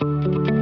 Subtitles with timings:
[0.00, 0.59] Thank you.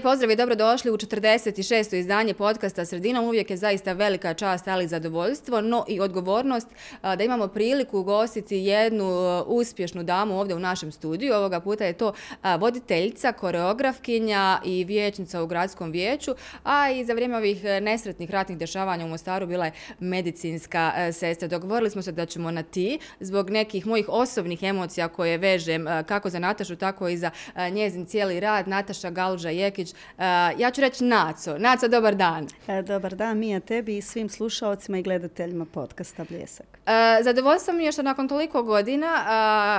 [0.00, 1.96] Lijep pozdrav i dobrodošli u 46.
[1.96, 3.24] izdanje podcasta Sredinom.
[3.24, 6.68] Uvijek je zaista velika čast, ali zadovoljstvo, no i odgovornost
[7.02, 11.34] da imamo priliku ugostiti jednu e, uspješnu damu ovdje u našem studiju.
[11.34, 12.12] Ovoga puta je to
[12.58, 18.58] voditeljica, koreografkinja i vijećnica u gradskom vijeću, a i za vrijeme ovih e, nesretnih ratnih
[18.58, 21.48] dešavanja u Mostaru bila je medicinska e, sestra.
[21.48, 26.30] Dogovorili smo se da ćemo na ti zbog nekih mojih osobnih emocija koje vežem kako
[26.30, 27.30] za Natašu, tako i za
[27.70, 28.68] njezin cijeli rad.
[28.68, 29.94] Nataša Galuža Jekić Đukić.
[30.18, 31.58] Uh, e, ja ću reći Naco.
[31.58, 32.48] Naco, dobar dan.
[32.68, 36.79] E, dobar dan, Mija, tebi i svim slušalcima i gledateljima podcasta Bljesak.
[36.86, 39.06] E, zadovoljstvo mi je što nakon toliko godina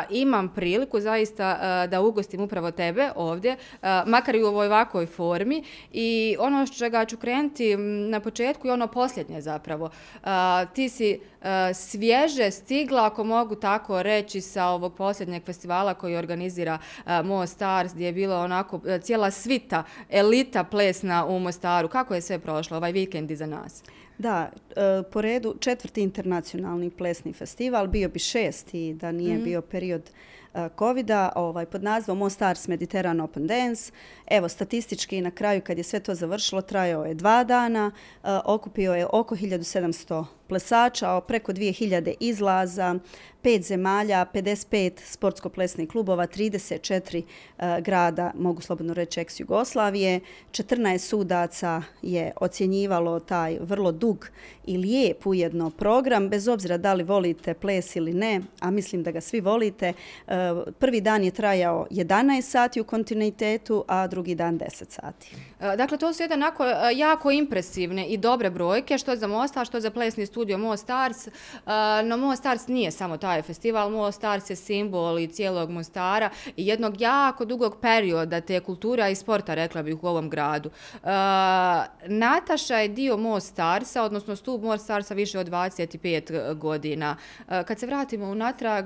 [0.08, 4.68] uh, imam priliku zaista uh, da ugostim upravo tebe ovdje, uh, makar i u ovoj
[4.68, 5.64] ovakvoj formi.
[5.92, 7.78] I ono što čega ću krenuti
[8.10, 9.86] na početku je ono posljednje zapravo.
[9.86, 10.30] Uh,
[10.74, 16.78] ti si uh, svježe stigla, ako mogu tako reći, sa ovog posljednjeg festivala koji organizira
[17.06, 21.88] uh, Mo Stars, gdje je bilo onako uh, cijela svita elita plesna u Mostaru.
[21.88, 23.84] Kako je sve prošlo ovaj vikend iza nas?
[24.22, 29.62] Da, e, po redu četvrti internacionalni plesni festival, bio bi šesti da nije mm bio
[29.62, 30.10] period
[30.54, 33.92] e, COVID-a ovaj, pod nazivom Mostars Mediterran Open Dance.
[34.32, 37.92] Evo, statistički na kraju kad je sve to završilo, trajao je dva dana,
[38.24, 42.96] eh, okupio je oko 1700 plesača, preko 2000 izlaza,
[43.42, 47.24] pet zemalja, 55 sportsko-plesnih klubova, 34 uh,
[47.58, 50.20] eh, grada, mogu slobodno reći, ex-Jugoslavije.
[50.52, 54.28] 14 sudaca je ocjenjivalo taj vrlo dug
[54.66, 59.12] i lijep ujedno program, bez obzira da li volite ples ili ne, a mislim da
[59.12, 59.94] ga svi volite.
[60.28, 60.34] Uh,
[60.80, 65.36] prvi dan je trajao 11 sati u kontinuitetu, a drugi dan 10 sati.
[65.60, 69.80] E, dakle, to su jednako e, jako impresivne i dobre brojke, što za Mostar, što
[69.80, 71.28] za plesni studio Mo Stars.
[71.28, 71.32] E,
[72.04, 77.02] no, Mo Stars nije samo taj festival Mostars se simbol i cijelog Mostara i jednog
[77.02, 80.70] jako dugog perioda te kultura i sporta, rekla bih, u ovom gradu.
[82.08, 87.16] Nataša je dio Mostarsa, odnosno stup Mostarsa više od 25 godina.
[87.48, 88.86] Kad se vratimo u natrag,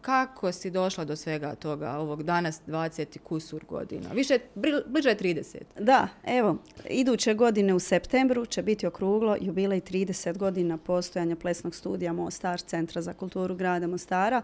[0.00, 4.08] kako si došla do svega toga ovog danas 20 kusur godina?
[4.12, 4.38] Više,
[4.86, 5.56] bliže 30.
[5.80, 6.56] Da, evo,
[6.90, 13.02] iduće godine u septembru će biti okruglo jubilej 30 godina postojanja plesnog studija Mostar, Centra
[13.02, 14.42] za kulturu grada Mostara,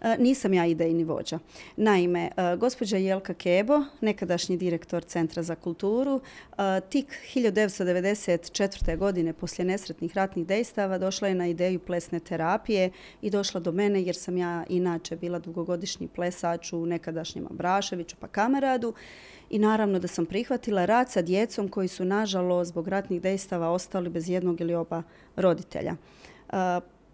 [0.00, 1.38] e, nisam ja idejni vođa.
[1.76, 6.20] Naime, e, gospođa Jelka Kebo, nekadašnji direktor Centra za kulturu,
[6.58, 8.96] e, tik 1994.
[8.96, 12.90] godine poslije nesretnih ratnih dejstava došla je na ideju plesne terapije
[13.22, 18.28] i došla do mene jer sam ja inače bila dugogodišnji plesač u nekadašnjem Abraševiću pa
[18.28, 18.94] kameradu
[19.50, 24.10] i naravno da sam prihvatila rad sa djecom koji su nažalost zbog ratnih dejstava ostali
[24.10, 25.02] bez jednog ili oba
[25.36, 25.96] roditelja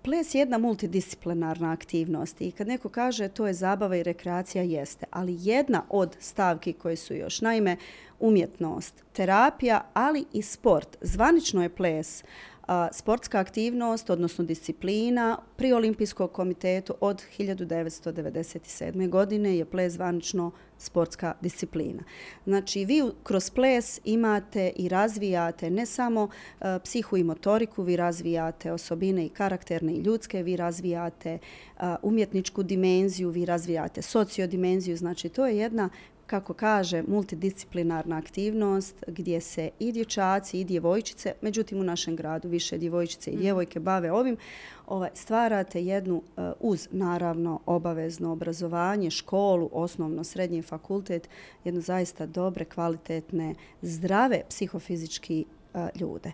[0.05, 5.07] ples je jedna multidisciplinarna aktivnost i kad neko kaže to je zabava i rekreacija, jeste.
[5.11, 7.77] Ali jedna od stavki koje su još, naime,
[8.21, 10.97] umjetnost, terapija, ali i sport.
[11.01, 12.25] Zvanično je ples
[12.67, 19.09] a, sportska aktivnost, odnosno disciplina pri Olimpijskom komitetu od 1997.
[19.09, 22.03] godine je ples zvanično sportska disciplina.
[22.45, 26.29] Znači, vi kroz ples imate i razvijate ne samo
[26.61, 31.39] a, psihu i motoriku, vi razvijate osobine i karakterne i ljudske, vi razvijate
[31.79, 35.91] a, umjetničku dimenziju, vi razvijate sociodimenziju, znači to je jedna
[36.27, 42.79] kako kaže, multidisciplinarna aktivnost gdje se i dječaci i djevojčice, međutim u našem gradu više
[42.79, 43.43] djevojčice i mhm.
[43.43, 44.37] djevojke bave ovim,
[44.87, 51.29] ovaj, stvarate jednu uh, uz naravno obavezno obrazovanje, školu, osnovno, srednji fakultet,
[51.65, 56.33] jedno zaista dobre, kvalitetne, zdrave psihofizički uh, ljude.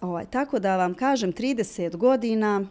[0.00, 2.66] Ovaj, tako da vam kažem, 30 godina,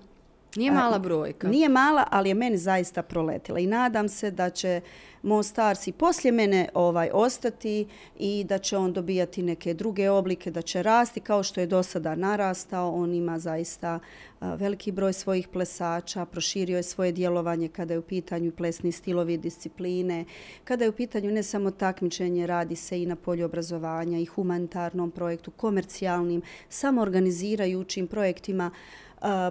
[0.55, 1.47] Nije mala brojka.
[1.47, 4.81] Nije mala, ali je meni zaista proletila i nadam se da će
[5.23, 7.87] Mostars i poslije mene ovaj ostati
[8.19, 11.83] i da će on dobijati neke druge oblike, da će rasti kao što je do
[11.83, 12.91] sada narastao.
[12.91, 13.99] On ima zaista
[14.41, 20.25] veliki broj svojih plesača, proširio je svoje djelovanje kada je u pitanju plesni stilovi discipline,
[20.63, 25.11] kada je u pitanju ne samo takmičenje, radi se i na polju obrazovanja i humanitarnom
[25.11, 28.71] projektu, komercijalnim, samoorganizirajućim projektima,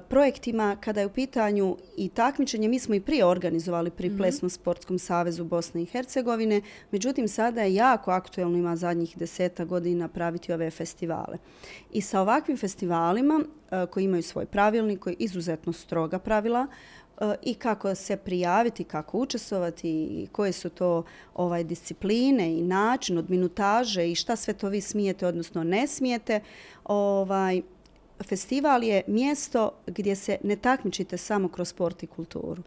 [0.09, 4.17] projektima kada je u pitanju i takmičenje, mi smo i prije organizovali pri mm -hmm.
[4.17, 6.61] Plesnom sportskom savezu Bosne i Hercegovine,
[6.91, 11.39] međutim sada je jako aktuelno ima zadnjih deseta godina praviti ove festivale.
[11.93, 13.41] I sa ovakvim festivalima
[13.91, 16.67] koji imaju svoj pravilnik, koji je izuzetno stroga pravila,
[17.43, 21.05] i kako se prijaviti, kako učestvovati i koje su to
[21.35, 26.41] ovaj discipline i način od minutaže i šta sve to vi smijete, odnosno ne smijete,
[26.85, 27.63] ovaj,
[28.23, 32.63] festival je mjesto gdje se ne takmičite samo kroz sport i kulturu.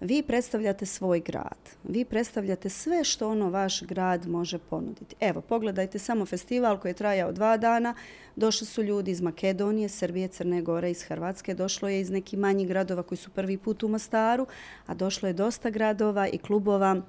[0.00, 1.58] Vi predstavljate svoj grad.
[1.84, 5.16] Vi predstavljate sve što ono vaš grad može ponuditi.
[5.20, 7.94] Evo, pogledajte samo festival koji je trajao dva dana.
[8.36, 11.54] Došli su ljudi iz Makedonije, Srbije, Crne Gore, iz Hrvatske.
[11.54, 14.46] Došlo je iz nekih manjih gradova koji su prvi put u Mostaru,
[14.86, 17.02] a došlo je dosta gradova i klubova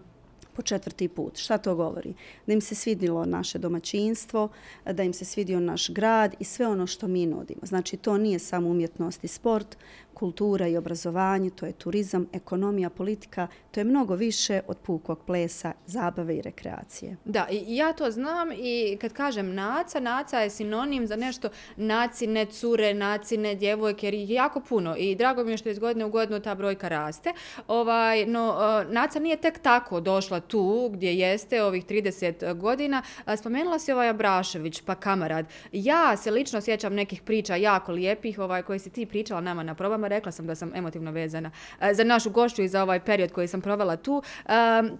[0.57, 1.37] po četvrti put.
[1.37, 2.13] Šta to govori?
[2.47, 4.49] Da im se svidilo naše domaćinstvo,
[4.85, 7.61] da im se svidio naš grad i sve ono što mi nudimo.
[7.63, 9.77] Znači, to nije samo umjetnost i sport,
[10.17, 15.73] kultura i obrazovanje, to je turizam, ekonomija, politika, to je mnogo više od pukog plesa,
[15.85, 17.17] zabave i rekreacije.
[17.25, 22.45] Da, i ja to znam i kad kažem naca, naca je sinonim za nešto nacine
[22.45, 26.09] cure, nacine djevojke, jer je jako puno i drago mi je što iz godine u
[26.09, 27.33] godinu ta brojka raste.
[27.67, 33.01] Ovaj, no, e, naca nije tek tako došla tu gdje jeste ovih 30 godina.
[33.37, 35.45] Spomenula se ovaj Abrašević, pa kamarad.
[35.71, 39.75] Ja se lično sjećam nekih priča jako lijepih ovaj, koje si ti pričala nama na
[39.75, 41.51] probama rekla sam da sam emotivno vezana
[41.81, 44.23] e, za našu gošću i za ovaj period koji sam provela tu.
[44.45, 44.49] E,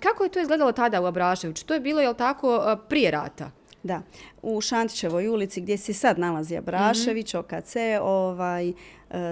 [0.04, 1.66] kako je to izgledalo tada u Abraševiću?
[1.66, 3.52] To je bilo, je li tako, e, prije rata?
[3.84, 4.02] Da,
[4.42, 7.58] u Šantićevoj ulici gdje se sad nalazi Abrašević, mm -hmm.
[7.58, 8.74] OKC, ovaj,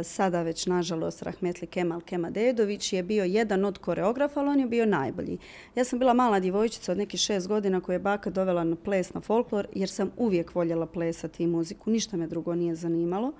[0.03, 4.85] sada već nažalost Rahmetli Kemal Kemadedović je bio jedan od koreografa, ali on je bio
[4.85, 5.37] najbolji.
[5.75, 9.13] Ja sam bila mala djevojčica od nekih šest godina koja je baka dovela na ples
[9.13, 13.33] na folklor jer sam uvijek voljela plesati i muziku, ništa me drugo nije zanimalo.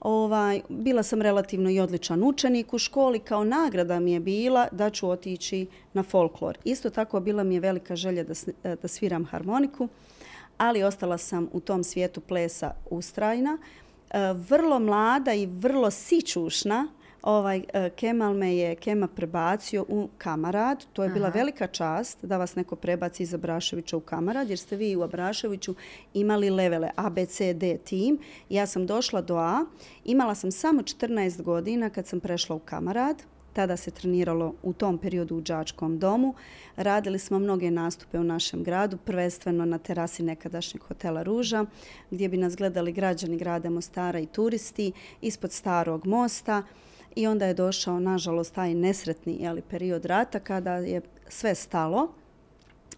[0.00, 3.18] Ovaj, bila sam relativno i odličan učenik u školi.
[3.18, 6.58] Kao nagrada mi je bila da ću otići na folklor.
[6.64, 8.34] Isto tako bila mi je velika želja da,
[8.82, 9.88] da sviram harmoniku,
[10.58, 13.58] ali ostala sam u tom svijetu plesa ustrajna.
[14.10, 16.88] E, vrlo mlada i vrlo sičušna,
[17.22, 20.84] ovaj uh, Kemal me je Kema prebacio u Kamarad.
[20.92, 24.76] To je bila velika čast da vas neko prebaci iz Abraševića u Kamarad, jer ste
[24.76, 25.74] vi u Abraševiću
[26.14, 28.18] imali levele A, B, C, D tim.
[28.48, 29.64] Ja sam došla do A.
[30.04, 33.22] Imala sam samo 14 godina kad sam prešla u Kamarad.
[33.52, 36.34] Tada se treniralo u tom periodu u Đačkom domu.
[36.76, 41.64] Radili smo mnoge nastupe u našem gradu, prvenstveno na terasi nekadašnjeg hotela Ruža,
[42.10, 46.62] gdje bi nas gledali građani grada Mostara i turisti, ispod starog mosta.
[47.18, 52.08] I onda je došao, nažalost, taj nesretni jeli, period rata kada je sve stalo.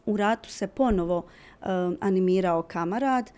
[0.06, 1.66] U ratu se ponovo uh,
[2.00, 3.30] animirao kamarad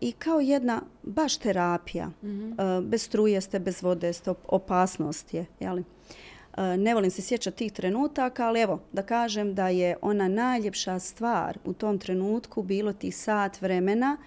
[0.00, 2.06] i kao jedna baš terapija.
[2.06, 2.78] Mm -hmm.
[2.78, 5.46] uh, bez struje ste, bez vode ste, opasnost je.
[5.60, 5.80] Jeli?
[5.80, 10.98] Uh, ne volim se sjećati tih trenutaka, ali evo, da kažem da je ona najljepša
[10.98, 14.26] stvar u tom trenutku bilo tih sat vremena uh,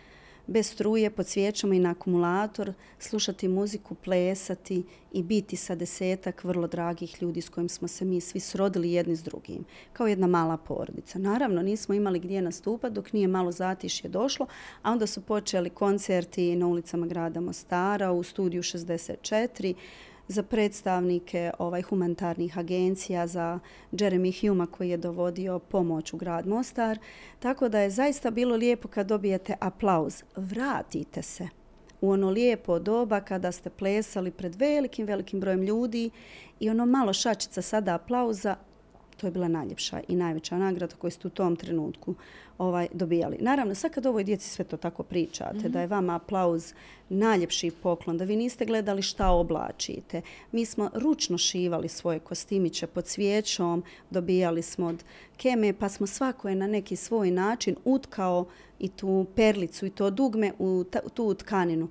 [0.49, 6.67] bez struje, pod svijećama i na akumulator, slušati muziku, plesati i biti sa desetak vrlo
[6.67, 10.57] dragih ljudi s kojim smo se mi svi srodili jedni s drugim, kao jedna mala
[10.57, 11.19] porodica.
[11.19, 14.47] Naravno, nismo imali gdje nastupati dok nije malo zatišje došlo,
[14.81, 19.73] a onda su počeli koncerti na ulicama grada Mostara u studiju 64,
[20.29, 23.59] za predstavnike ovaj humanitarnih agencija, za
[23.91, 26.99] Jeremy Huma koji je dovodio pomoć u grad Mostar.
[27.39, 30.23] Tako da je zaista bilo lijepo kad dobijete aplauz.
[30.35, 31.49] Vratite se
[32.01, 36.09] u ono lijepo doba kada ste plesali pred velikim, velikim brojem ljudi
[36.59, 38.55] i ono malo šačica sada aplauza,
[39.19, 42.15] to je bila najljepša i najveća nagrada koju ste u tom trenutku
[42.57, 43.37] ovaj dobijali.
[43.39, 45.67] Naravno, sad kad ovoj djeci sve to tako pričate, mm -hmm.
[45.67, 46.73] da je vama aplauz
[47.09, 50.21] najljepši poklon, da vi niste gledali šta oblačite.
[50.51, 55.03] Mi smo ručno šivali svoje kostimiće pod svijećom, dobijali smo od
[55.37, 58.45] keme, pa smo svako je na neki svoj način utkao
[58.79, 61.87] i tu perlicu i to dugme u tu tkaninu.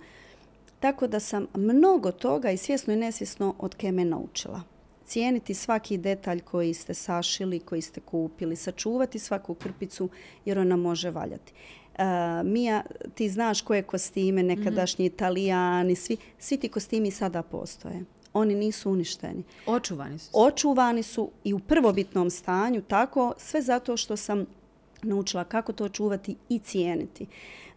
[0.80, 4.77] Tako da sam mnogo toga i svjesno i nesvjesno od keme naučila
[5.08, 10.08] cijeniti svaki detalj koji ste sašili, koji ste kupili, sačuvati svaku krpicu
[10.44, 11.52] jer ona može valjati.
[11.98, 12.04] Uh,
[12.44, 12.82] Mija,
[13.14, 15.14] ti znaš koje kostime, nekadašnji mm -hmm.
[15.14, 18.04] italijani, svi, svi ti kostimi sada postoje.
[18.32, 19.42] Oni nisu uništeni.
[19.66, 20.30] Očuvani su.
[20.32, 24.46] Očuvani su i u prvobitnom stanju, tako sve zato što sam
[25.02, 27.26] naučila kako to čuvati i cijeniti.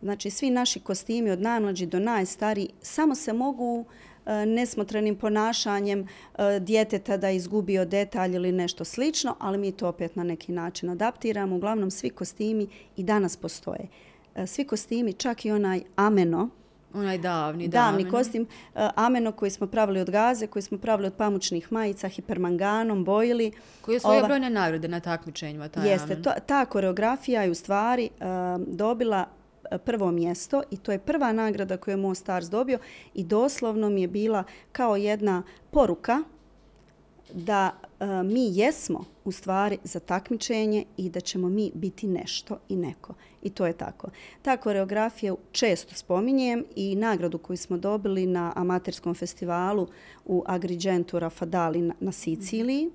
[0.01, 3.85] Znači, svi naši kostimi od najmlađi do najstariji samo se mogu uh,
[4.25, 10.23] nesmotrenim ponašanjem e, djeteta da izgubio detalj ili nešto slično, ali mi to opet na
[10.23, 11.55] neki način adaptiramo.
[11.55, 13.87] Uglavnom, svi kostimi i danas postoje.
[14.35, 16.49] E, svi kostimi, čak i onaj ameno,
[16.93, 18.47] Onaj davni, davni kostim.
[18.95, 23.51] ameno koji smo pravili od gaze, koji smo pravili od pamučnih majica, hipermanganom, bojili.
[23.81, 25.69] Koji je svoje Ova, brojne nagrade na takmičenjima.
[25.69, 28.27] Taj jeste, to, ta koreografija je u stvari uh,
[28.67, 29.25] dobila
[29.77, 32.79] prvo mjesto i to je prva nagrada koju je Most Stars dobio
[33.13, 36.23] i doslovno mi je bila kao jedna poruka
[37.33, 42.75] da e, mi jesmo u stvari za takmičenje i da ćemo mi biti nešto i
[42.75, 43.13] neko.
[43.41, 44.07] I to je tako.
[44.41, 49.87] Ta koreografija često spominjem i nagradu koju smo dobili na amaterskom festivalu
[50.25, 52.89] u Agrigentu Rafadali na, na Siciliji.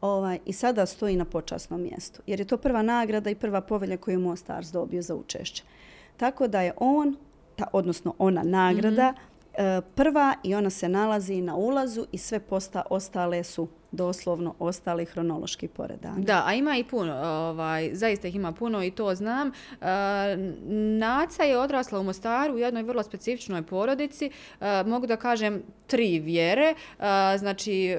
[0.00, 2.22] Ovaj, I sada stoji na počasnom mjestu.
[2.26, 5.62] Jer je to prva nagrada i prva povelja koju je Mostars dobio za učešće.
[6.16, 7.16] Tako da je on,
[7.56, 9.36] ta, odnosno ona nagrada, mm -hmm
[9.94, 15.68] prva i ona se nalazi na ulazu i sve posta ostale su doslovno ostali hronološki
[15.68, 16.24] poredani.
[16.24, 19.48] Da, a ima i puno, ovaj, zaista ih ima puno i to znam.
[19.48, 19.52] E,
[20.98, 26.18] Naca je odrasla u Mostaru u jednoj vrlo specifičnoj porodici, e, mogu da kažem tri
[26.18, 27.98] vjere, e, znači e,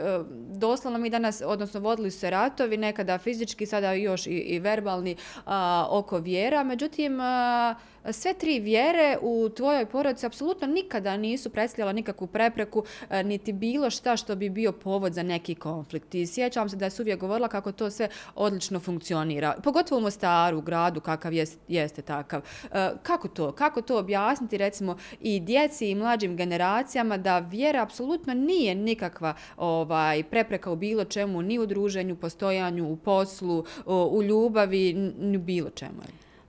[0.50, 5.15] doslovno mi danas, odnosno vodili su se ratovi, nekada fizički, sada još i, i verbalni
[5.46, 7.75] a, oko vjera, međutim, a,
[8.12, 13.89] sve tri vjere u tvojoj porodici apsolutno nikada nisu predstavljala nikakvu prepreku, a, niti bilo
[13.89, 15.76] šta što bi bio povod za neki konflikt.
[16.13, 19.55] I sjećam se da je uvijek govorila kako to sve odlično funkcionira.
[19.63, 22.41] Pogotovo u Mostaru, u gradu, kakav jest, jeste takav.
[22.72, 23.51] E, kako to?
[23.51, 29.34] Kako to objasniti recimo i djeci i mlađim generacijama da vjera vjera apsolutno nije nikakva
[29.57, 35.39] ovaj prepreka u bilo čemu, ni u druženju, postojanju, u poslu, u ljubavi, ni u
[35.39, 36.01] bilo čemu.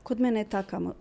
[0.08, 0.92] Kod mene je takav uh,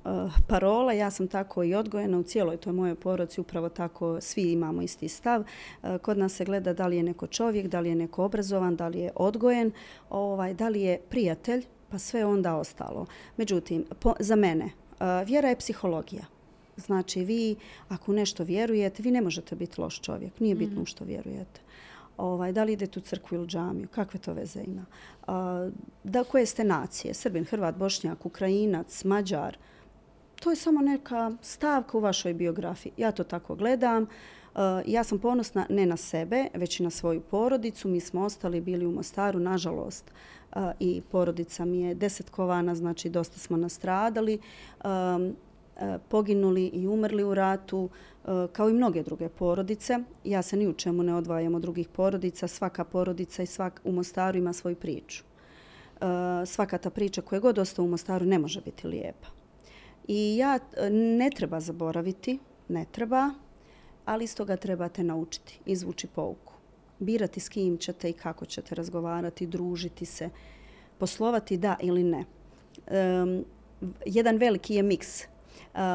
[0.47, 4.81] parola, ja sam tako i odgojena u cijeloj toj mojoj poroci, upravo tako svi imamo
[4.81, 5.41] isti stav.
[5.41, 8.75] Uh, kod nas se gleda da li je neko čovjek, da li je neko obrazovan,
[8.75, 9.71] da li je odgojen,
[10.09, 13.05] ovaj, da li je prijatelj, pa sve onda ostalo.
[13.37, 16.25] Međutim, po, za mene, uh, vjera je psihologija.
[16.77, 17.55] Znači, vi,
[17.89, 20.39] ako nešto vjerujete, vi ne možete biti loš čovjek.
[20.39, 20.85] Nije bitno mm.
[20.85, 21.61] što vjerujete.
[22.17, 23.87] Ovaj, da li idete u crkvu ili džamiju?
[23.87, 24.85] Kakve to veze ima?
[25.27, 25.69] A,
[26.03, 27.13] da koje ste nacije?
[27.13, 29.57] Srbin, Hrvat, Bošnjak, Ukrajinac, Mađar?
[30.39, 32.91] To je samo neka stavka u vašoj biografiji.
[32.97, 34.05] Ja to tako gledam.
[34.85, 37.87] Ja sam ponosna ne na sebe, već i na svoju porodicu.
[37.87, 40.11] Mi smo ostali bili u Mostaru, nažalost,
[40.79, 44.39] i porodica mi je desetkovana, znači dosta smo nastradali.
[44.83, 45.31] A,
[45.79, 47.89] E, poginuli i umrli u ratu,
[48.25, 49.99] e, kao i mnoge druge porodice.
[50.23, 52.47] Ja se ni u čemu ne odvajam od drugih porodica.
[52.47, 55.23] Svaka porodica i svak u Mostaru ima svoju priču.
[55.23, 59.27] E, svaka ta priča koja god ostao u Mostaru ne može biti lijepa.
[60.07, 60.59] I ja
[60.91, 63.31] ne treba zaboraviti, ne treba,
[64.05, 66.53] ali iz toga trebate naučiti, izvući pouku.
[66.99, 70.29] Birati s kim ćete i kako ćete razgovarati, družiti se,
[70.97, 72.25] poslovati da ili ne.
[73.21, 73.45] Um,
[74.05, 75.27] jedan veliki je miks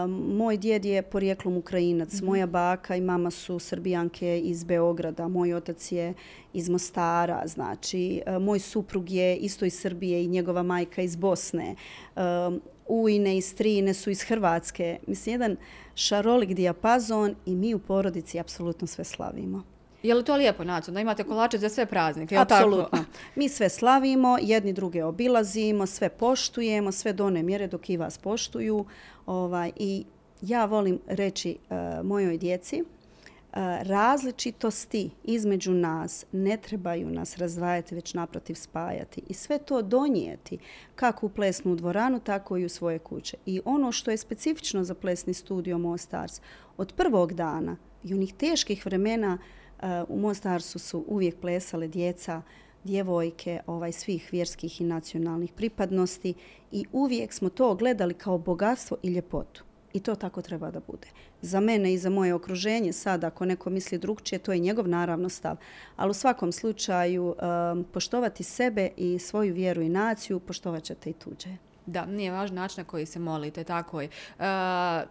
[0.08, 2.26] moj djed je porijeklom Ukrajinac, mm -hmm.
[2.26, 6.14] moja baka i mama su Srbijanke iz Beograda, moj otac je
[6.52, 11.74] iz Mostara, znači uh, moj suprug je isto iz Srbije i njegova majka iz Bosne.
[12.16, 14.98] Um, ujne i strine su iz Hrvatske.
[15.06, 15.56] Mislim, jedan
[15.94, 19.71] šarolik dijapazon i mi u porodici apsolutno sve slavimo.
[20.02, 20.90] Je li to lijepo, naći?
[20.90, 22.36] da imate kolače za sve praznike?
[22.36, 23.04] Apsolutno.
[23.36, 28.18] Mi sve slavimo, jedni druge obilazimo, sve poštujemo, sve do one mjere dok i vas
[28.18, 28.84] poštuju.
[29.26, 30.04] Ovaj, I
[30.42, 38.14] ja volim reći uh, mojoj djeci, uh, različitosti između nas ne trebaju nas razdvajati, već
[38.14, 39.22] naprotiv spajati.
[39.28, 40.58] I sve to donijeti
[40.94, 43.36] kako u plesnu dvoranu, tako i u svoje kuće.
[43.46, 46.40] I ono što je specifično za plesni studio Mostars,
[46.76, 49.38] od prvog dana i onih teških vremena,
[49.82, 52.42] E, u Mostarsu su uvijek plesale djeca,
[52.84, 56.34] djevojke ovaj svih vjerskih i nacionalnih pripadnosti
[56.72, 59.64] i uvijek smo to gledali kao bogatstvo i ljepotu.
[59.92, 61.08] I to tako treba da bude.
[61.42, 65.28] Za mene i za moje okruženje sad, ako neko misli drugčije, to je njegov naravno
[65.28, 65.56] stav.
[65.96, 67.24] Ali u svakom slučaju,
[67.72, 71.56] um, poštovati sebe i svoju vjeru i naciju, poštovat ćete i tuđe.
[71.86, 74.08] Da, nije važno način na koji se molite, tako je.
[74.08, 74.44] Uh,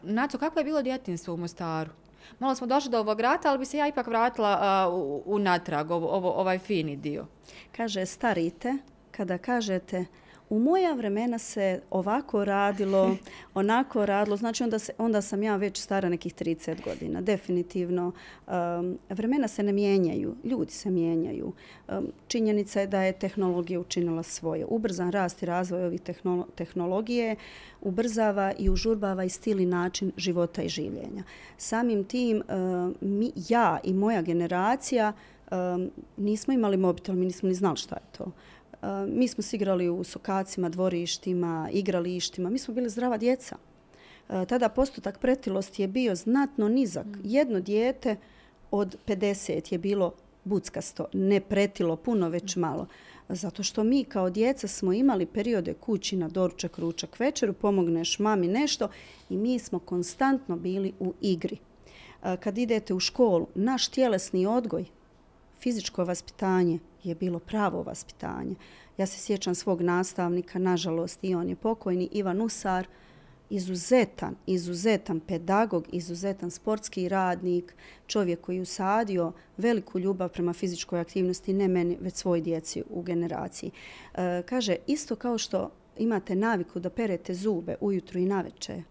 [0.03, 1.91] Naco, kako je bilo djetinstvo u Mostaru?
[2.39, 5.39] Malo smo došli do ovog rata, ali bi se ja ipak vratila uh, u, u
[5.39, 7.25] natrag, ovo, ovo, ovaj fini dio.
[7.71, 8.77] Kaže, starite,
[9.11, 10.05] kada kažete
[10.51, 13.15] u moja vremena se ovako radilo,
[13.53, 18.11] onako radilo, znači onda, se, onda sam ja već stara nekih 30 godina, definitivno.
[18.47, 21.53] Um, vremena se ne mijenjaju, ljudi se mijenjaju.
[21.87, 24.65] Um, činjenica je da je tehnologija učinila svoje.
[24.65, 27.35] Ubrzan rast i razvoj ovih tehnolo tehnologije
[27.81, 31.23] ubrzava i užurbava i stil i način života i življenja.
[31.57, 35.13] Samim tim, um, mi, ja i moja generacija
[35.51, 38.31] um, nismo imali mobitel, mi nismo ni znali šta je to
[39.07, 42.49] mi smo se igrali u sokacima, dvorištima, igralištima.
[42.49, 43.57] Mi smo bili zdrava djeca.
[44.27, 47.05] Tada postotak pretilosti je bio znatno nizak.
[47.05, 47.19] Mm.
[47.23, 48.15] Jedno dijete
[48.71, 52.59] od 50 je bilo buckasto, ne pretilo puno, već mm.
[52.59, 52.87] malo.
[53.29, 58.47] Zato što mi kao djeca smo imali periode kući na doručak, ručak, večeru, pomogneš mami
[58.47, 58.87] nešto
[59.29, 61.57] i mi smo konstantno bili u igri.
[62.39, 64.85] Kad idete u školu, naš tjelesni odgoj
[65.61, 68.55] fizičko vaspitanje je bilo pravo vaspitanje.
[68.97, 72.87] Ja se sjećam svog nastavnika, nažalost i on je pokojni, Ivan Usar,
[73.49, 77.75] izuzetan, izuzetan pedagog, izuzetan sportski radnik,
[78.07, 83.01] čovjek koji je usadio veliku ljubav prema fizičkoj aktivnosti, ne meni, već svoj djeci u
[83.01, 83.71] generaciji.
[84.13, 88.83] E, kaže, isto kao što imate naviku da perete zube ujutru i naveče,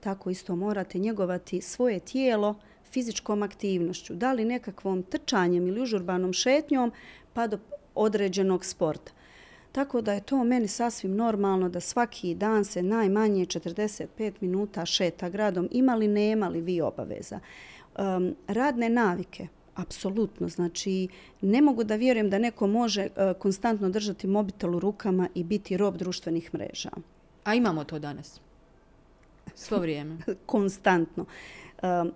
[0.00, 2.54] tako isto morate njegovati svoje tijelo
[2.90, 6.92] fizičkom aktivnošću, da li nekakvom trčanjem ili užurbanom šetnjom,
[7.32, 7.58] pa do
[7.94, 9.12] određenog sporta.
[9.72, 15.28] Tako da je to meni sasvim normalno da svaki dan se najmanje 45 minuta šeta
[15.28, 15.68] gradom.
[15.70, 17.40] Imali, nemali vi obaveza.
[17.98, 20.48] Um, radne navike, apsolutno.
[20.48, 21.08] Znači,
[21.40, 25.76] ne mogu da vjerujem da neko može uh, konstantno držati mobitel u rukama i biti
[25.76, 26.90] rob društvenih mreža.
[27.44, 28.40] A imamo to danas?
[29.54, 30.16] Svo vrijeme.
[30.46, 31.24] konstantno.
[31.82, 32.12] Um,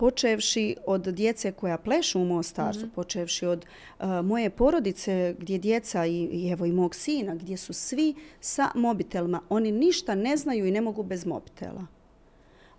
[0.00, 2.94] počevši od djece koja plešu u Mostarcu, mm -hmm.
[2.94, 3.66] počevši od
[3.98, 8.70] uh, moje porodice gdje djeca i, i evo i mog sina, gdje su svi sa
[8.74, 9.40] mobitelima.
[9.48, 11.86] Oni ništa ne znaju i ne mogu bez mobitela.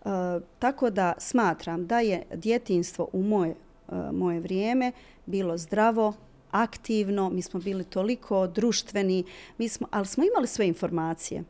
[0.06, 0.12] Uh,
[0.60, 3.56] tako da smatram da je djetinstvo u moje,
[3.88, 4.92] uh, moje vrijeme
[5.26, 6.14] bilo zdravo,
[6.52, 9.24] aktivno, mi smo bili toliko društveni,
[9.58, 11.44] mi smo, ali smo imali sve informacije.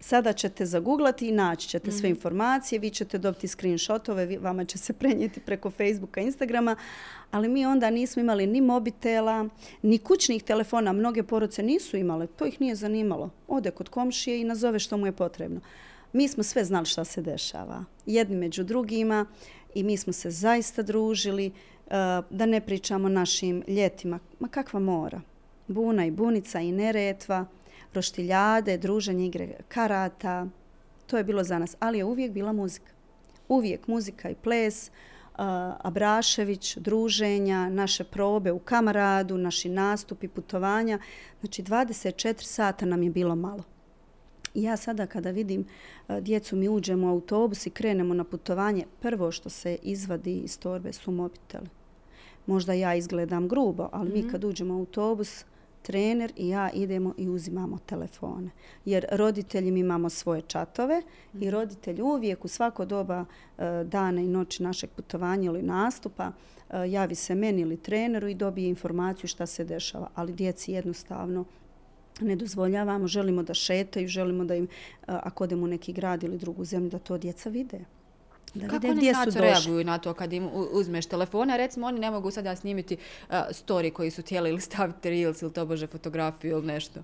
[0.00, 1.92] Sada ćete zaguglati i naći ćete mm.
[1.92, 2.16] sve mhm.
[2.16, 6.76] informacije, vi ćete dobiti screenshotove, vama će se prenijeti preko Facebooka, Instagrama,
[7.30, 9.48] ali mi onda nismo imali ni mobitela,
[9.82, 10.92] ni kućnih telefona.
[10.92, 13.30] Mnoge poruce nisu imale, to ih nije zanimalo.
[13.48, 15.60] Ode kod komšije i nazove što mu je potrebno.
[16.12, 19.26] Mi smo sve znali šta se dešava, jedni među drugima
[19.74, 21.92] i mi smo se zaista družili, uh,
[22.30, 24.18] da ne pričamo našim ljetima.
[24.38, 25.20] Ma kakva mora?
[25.68, 27.46] Buna i bunica i neretva
[27.94, 30.46] roštiljade, druženje, igre karata.
[31.06, 32.92] To je bilo za nas, ali je uvijek bila muzika.
[33.48, 35.44] Uvijek muzika i ples, uh,
[35.78, 40.98] Abrašević, druženja, naše probe u kamaradu, naši nastupi, putovanja.
[41.40, 43.62] Znači 24 sata nam je bilo malo.
[44.54, 48.84] I ja sada kada vidim uh, djecu mi uđemo u autobus i krenemo na putovanje,
[49.00, 51.68] prvo što se izvadi iz torbe su mobiteli.
[52.46, 54.14] Možda ja izgledam grubo, ali mm -hmm.
[54.14, 54.30] mi mhm.
[54.30, 55.44] kad uđemo u autobus,
[55.82, 58.50] trener i ja idemo i uzimamo telefone.
[58.84, 61.02] Jer roditelji mi imamo svoje čatove
[61.40, 63.24] i roditelj uvijek u svako doba
[63.58, 66.32] e, dana i noći našeg putovanja ili nastupa
[66.70, 70.10] e, javi se meni ili treneru i dobije informaciju šta se dešava.
[70.14, 71.44] Ali djeci jednostavno
[72.20, 74.68] ne dozvoljavamo, želimo da šetaju, želimo da im, e,
[75.06, 77.80] ako odemo u neki grad ili drugu zemlju, da to djeca vide.
[78.54, 81.56] Da Kako vide gdje su reaguju na to kad im uzmeš telefona?
[81.56, 85.52] Recimo, oni ne mogu sada snimiti uh, story koji su tijeli ili staviti reels ili
[85.52, 87.00] to bože fotografiju ili nešto.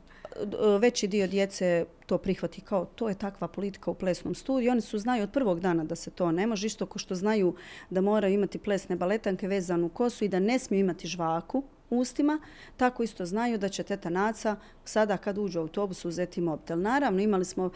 [0.80, 4.70] Veći dio djece to prihvati kao to je takva politika u plesnom studiju.
[4.70, 6.66] Oni su znaju od prvog dana da se to ne može.
[6.66, 7.54] Isto ko što znaju
[7.90, 12.38] da moraju imati plesne baletanke vezanu kosu i da ne smiju imati žvaku ustima,
[12.76, 16.80] tako isto znaju da će teta Naca sada kad uđu u autobus uzeti mobitel.
[16.80, 17.70] Naravno, imali smo e,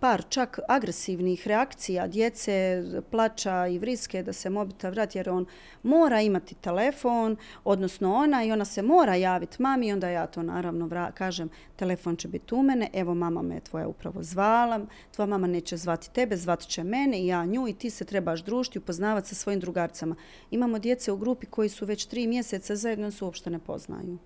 [0.00, 5.46] par čak agresivnih reakcija djece, plača i vriske da se mobitel vrati jer on
[5.82, 10.42] mora imati telefon, odnosno ona i ona se mora javiti mami i onda ja to
[10.42, 15.26] naravno vra kažem telefon će biti u mene, evo mama me tvoja upravo zvala, tvoja
[15.26, 18.78] mama neće zvati tebe, zvat će mene i ja nju i ti se trebaš družiti,
[18.78, 20.14] upoznavati sa svojim drugarcama.
[20.50, 24.18] Imamo djece u grupi koji su već tri mjeseca zajedno su uopšte ne poznaju.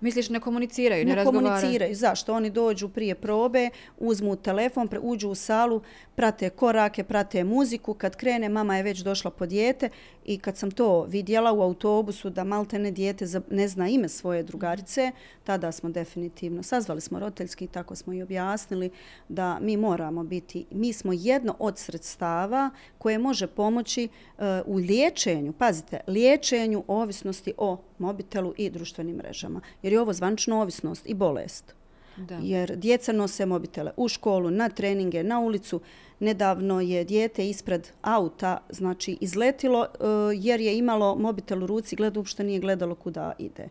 [0.00, 1.42] Misliš ne komuniciraju, ne, ne razgovaraju?
[1.42, 1.94] Ne komuniciraju.
[1.94, 2.34] Zašto?
[2.34, 5.82] Oni dođu prije probe, uzmu telefon, pre, uđu u salu,
[6.14, 7.94] prate korake, prate muziku.
[7.94, 9.88] Kad krene, mama je već došla po dijete
[10.30, 15.12] i kad sam to vidjela u autobusu da maltene dijete ne zna ime svoje drugarice,
[15.44, 18.90] tada smo definitivno sazvali smo roditeljski i tako smo i objasnili
[19.28, 25.52] da mi moramo biti, mi smo jedno od sredstava koje može pomoći uh, u liječenju,
[25.52, 29.60] pazite, liječenju ovisnosti o mobitelu i društvenim mrežama.
[29.82, 31.79] Jer je ovo zvančno ovisnost i bolest.
[32.16, 32.38] Da.
[32.42, 35.80] Jer djeca nose mobitele u školu, na treninge, na ulicu.
[36.20, 42.20] Nedavno je dijete ispred auta znači izletilo uh, jer je imalo mobitel u ruci, gleda
[42.20, 43.68] uopšte nije gledalo kuda ide.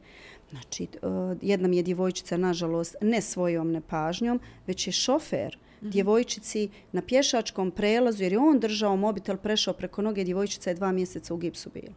[0.49, 6.69] Znači, uh, jedna mi je djevojčica, nažalost, ne svojom nepažnjom, već je šofer mm djevojčici
[6.91, 11.33] na pješačkom prelazu, jer je on držao mobitel, prešao preko noge, djevojčica je dva mjeseca
[11.33, 11.93] u gipsu bila.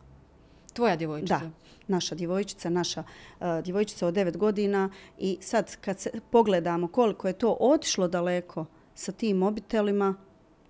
[0.72, 1.38] Tvoja djevojčica?
[1.38, 1.50] Da
[1.92, 7.32] naša djevojčica, naša uh, djevojčica od 9 godina i sad kad se pogledamo koliko je
[7.32, 10.14] to otišlo daleko sa tim mobitelima,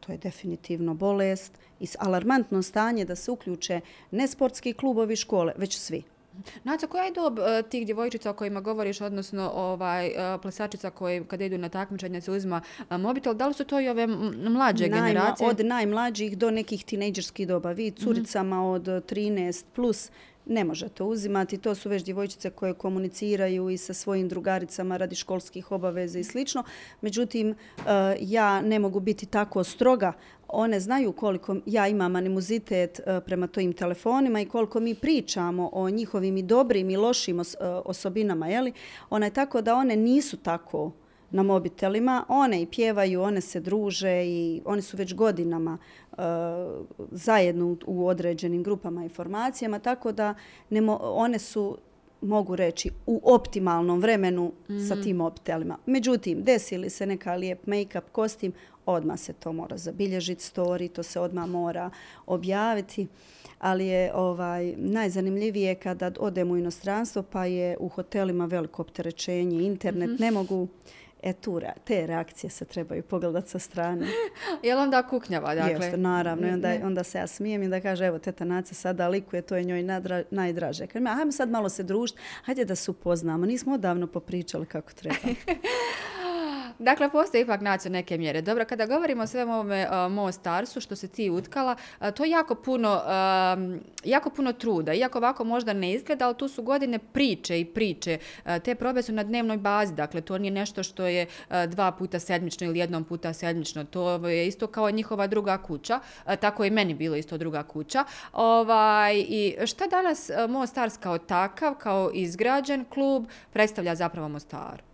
[0.00, 3.80] to je definitivno bolest i alarmantno stanje da se uključe
[4.10, 6.02] ne sportski klubovi škole, već svi.
[6.64, 11.24] Naca, koja je dob uh, tih djevojčica o kojima govoriš, odnosno ovaj, uh, plesačica koji
[11.24, 14.88] kada idu na takmičenje se uzima uh, mobitel, da li su to i ove mlađe
[14.88, 15.48] Najma, generacije?
[15.48, 17.72] Od najmlađih do nekih tinejdžerskih doba.
[17.72, 18.04] Vi mhm.
[18.04, 18.74] curicama mm -hmm.
[18.74, 20.10] od 13 plus
[20.46, 21.58] ne može to uzimati.
[21.58, 26.64] To su već djevojčice koje komuniciraju i sa svojim drugaricama radi školskih obaveza i slično.
[27.00, 27.54] Međutim, e,
[28.20, 30.12] ja ne mogu biti tako stroga.
[30.48, 35.90] One znaju koliko ja imam animuzitet e, prema tojim telefonima i koliko mi pričamo o
[35.90, 37.44] njihovim i dobrim i lošim e,
[37.84, 38.48] osobinama.
[38.48, 38.72] Jeli?
[39.10, 40.92] Ona je tako da one nisu tako
[41.32, 42.24] na mobitelima.
[42.28, 45.78] One i pjevaju, one se druže i one su već godinama
[46.12, 46.18] uh,
[47.10, 50.34] zajedno u određenim grupama i formacijama, tako da
[50.70, 51.78] nemo, one su
[52.22, 54.88] mogu reći, u optimalnom vremenu mm -hmm.
[54.88, 55.02] sa mhm.
[55.02, 55.78] tim mobitelima.
[55.86, 58.52] Međutim, desili se neka lijep make-up, kostim,
[58.86, 61.90] odmah se to mora zabilježiti, story, to se odmah mora
[62.26, 63.06] objaviti.
[63.58, 70.10] Ali je ovaj najzanimljivije kada odem u inostranstvo, pa je u hotelima veliko opterećenje, internet,
[70.10, 70.20] mm -hmm.
[70.20, 70.68] ne mogu
[71.22, 74.06] E tu, te reakcije se trebaju pogledati sa strane.
[74.62, 75.54] Je li onda kuknjava?
[75.54, 75.72] Dakle?
[75.72, 76.48] Jeste, naravno.
[76.48, 79.56] I onda, onda se ja smijem i da kaže, evo, teta Naca sada likuje, to
[79.56, 80.86] je njoj nadra, najdraže.
[80.86, 83.46] Kaže, hajmo sad malo se družiti, hajde da se upoznamo.
[83.46, 85.16] Nismo odavno popričali kako treba.
[86.82, 88.42] Dakle, postoje ipak naći neke mjere.
[88.42, 92.24] Dobro, kada govorimo o svem ovome e, uh, Mostarsu, što se ti utkala, uh, to
[92.24, 94.94] je jako puno, uh, jako puno truda.
[94.94, 98.18] Iako ovako možda ne izgleda, ali tu su godine priče i priče.
[98.44, 101.92] Uh, te probe su na dnevnoj bazi, dakle, to nije nešto što je uh, dva
[101.92, 103.84] puta sedmično ili jednom puta sedmično.
[103.84, 106.00] To je isto kao njihova druga kuća.
[106.26, 108.04] Uh, tako je meni bilo isto druga kuća.
[108.32, 114.91] Ovaj, I šta danas uh, Mostars kao takav, kao izgrađen klub, predstavlja zapravo Mostaru?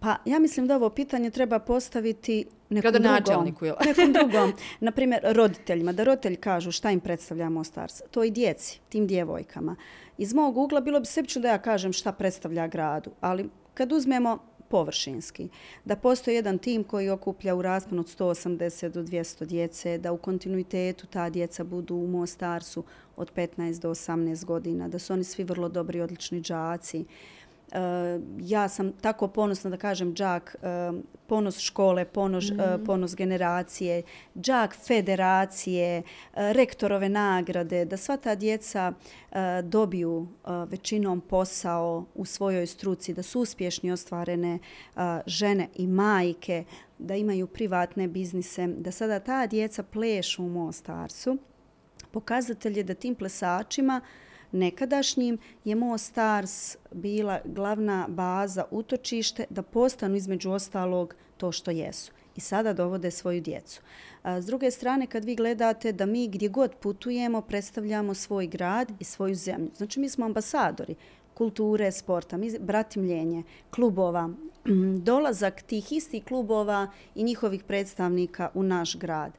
[0.00, 3.44] Pa ja mislim da ovo pitanje treba postaviti nekom drugom.
[3.84, 4.52] nekom drugom.
[4.80, 5.92] Naprimjer, roditeljima.
[5.92, 8.02] Da roditelji kažu šta im predstavlja Mostars.
[8.10, 9.76] To i djeci, tim djevojkama.
[10.18, 13.10] Iz mog ugla bilo bi sebično da ja kažem šta predstavlja gradu.
[13.20, 14.38] Ali kad uzmemo
[14.70, 15.48] površinski,
[15.84, 20.16] da postoji jedan tim koji okuplja u rasponu od 180 do 200 djece, da u
[20.16, 22.84] kontinuitetu ta djeca budu u Mostarsu
[23.16, 27.04] od 15 do 18 godina, da su oni svi vrlo dobri i odlični džaci,
[28.40, 32.86] ja sam tako ponosna da kažem džak uh, ponos škole, ponos, mm -hmm.
[32.86, 34.02] ponos generacije,
[34.36, 36.02] džak federacije,
[36.34, 38.92] rektorove nagrade, da sva ta djeca
[39.62, 40.28] dobiju
[40.68, 44.58] većinom posao u svojoj struci, da su uspješni ostvarene
[45.26, 46.64] žene i majke,
[46.98, 51.36] da imaju privatne biznise, da sada ta djeca plešu u Mostarsu,
[52.10, 60.16] pokazatelj je da tim plesačima uh, nekadašnjim je Mostars bila glavna baza utočište da postanu
[60.16, 62.12] između ostalog to što jesu.
[62.36, 63.80] I sada dovode svoju djecu.
[64.24, 69.04] S druge strane, kad vi gledate da mi gdje god putujemo, predstavljamo svoj grad i
[69.04, 69.70] svoju zemlju.
[69.76, 70.94] Znači, mi smo ambasadori
[71.34, 74.30] kulture, sporta, mi bratimljenje, klubova,
[75.10, 79.32] dolazak tih istih klubova i njihovih predstavnika u naš grad.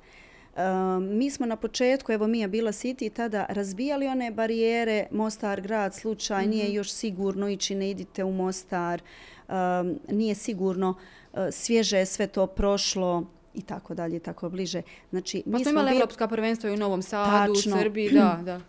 [0.57, 5.95] Um, mi smo na početku, evo Mija bila City, tada razbijali one barijere, Mostar grad,
[5.95, 6.49] slučaj, mm -hmm.
[6.49, 6.73] nije mhm.
[6.75, 9.01] još sigurno ići, ne idite u Mostar,
[9.47, 10.89] um, nije sigurno,
[11.33, 14.81] uh, svježe je sve to prošlo i tako dalje, tako bliže.
[15.09, 15.97] Znači, pa mi smo imali bil...
[15.97, 17.75] Evropska prvenstva i u Novom Sadu, Tačno.
[17.75, 18.61] u Srbiji, da, da.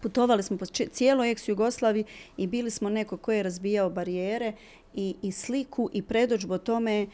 [0.00, 2.04] Putovali smo po cijeloj ex-Jugoslavi
[2.36, 4.52] i bili smo neko ko je razbijao barijere
[4.94, 7.06] i, i sliku i predođbu o tome e,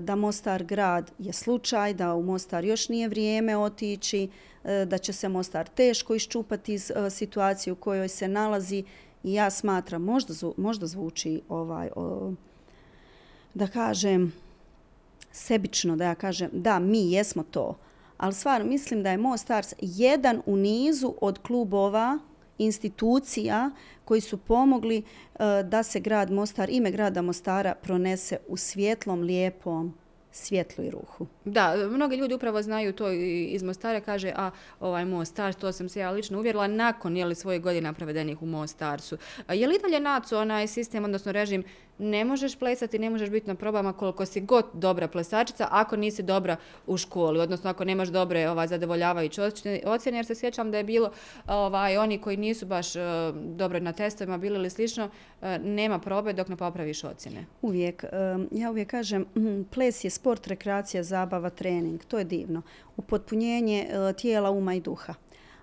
[0.00, 4.28] da Mostar grad je slučaj, da u Mostar još nije vrijeme otići,
[4.64, 8.84] e, da će se Mostar teško iščupati iz e, situacije u kojoj se nalazi.
[9.24, 12.32] I ja smatram, možda, zvu, možda zvuči ovaj, o,
[13.54, 14.32] da kažem,
[15.32, 17.76] sebično, da ja kažem, da, mi jesmo to,
[18.16, 22.18] ali stvarno mislim da je Mostars jedan u nizu od klubova
[22.58, 23.70] institucija
[24.08, 29.94] koji su pomogli uh, da se grad Mostar, ime grada Mostara pronese u svjetlom, lijepom
[30.38, 31.26] svjetlu i ruhu.
[31.44, 36.00] Da, mnogi ljudi upravo znaju to iz Mostara, kaže, a ovaj Mostar, to sam se
[36.00, 39.16] ja lično uvjerila, nakon je li svoje godine provedenih u Mostarsu.
[39.48, 41.64] Je li dalje nacu onaj sistem, odnosno režim,
[41.98, 46.22] ne možeš plesati, ne možeš biti na probama koliko si god dobra plesačica ako nisi
[46.22, 49.42] dobra u školi, odnosno ako nemaš dobre ovaj, zadovoljavajuće
[49.84, 51.10] ocjene, jer se sjećam da je bilo
[51.46, 53.02] ovaj, oni koji nisu baš uh,
[53.34, 57.46] dobro na testovima bili ili slično, uh, nema probe dok ne popraviš ocjene.
[57.62, 58.04] Uvijek.
[58.34, 59.26] Um, ja uvijek kažem,
[59.74, 62.04] ples je sport, sport, rekreacija, zabava, trening.
[62.04, 62.62] To je divno.
[62.96, 65.14] Upotpunjenje e, tijela, uma i duha.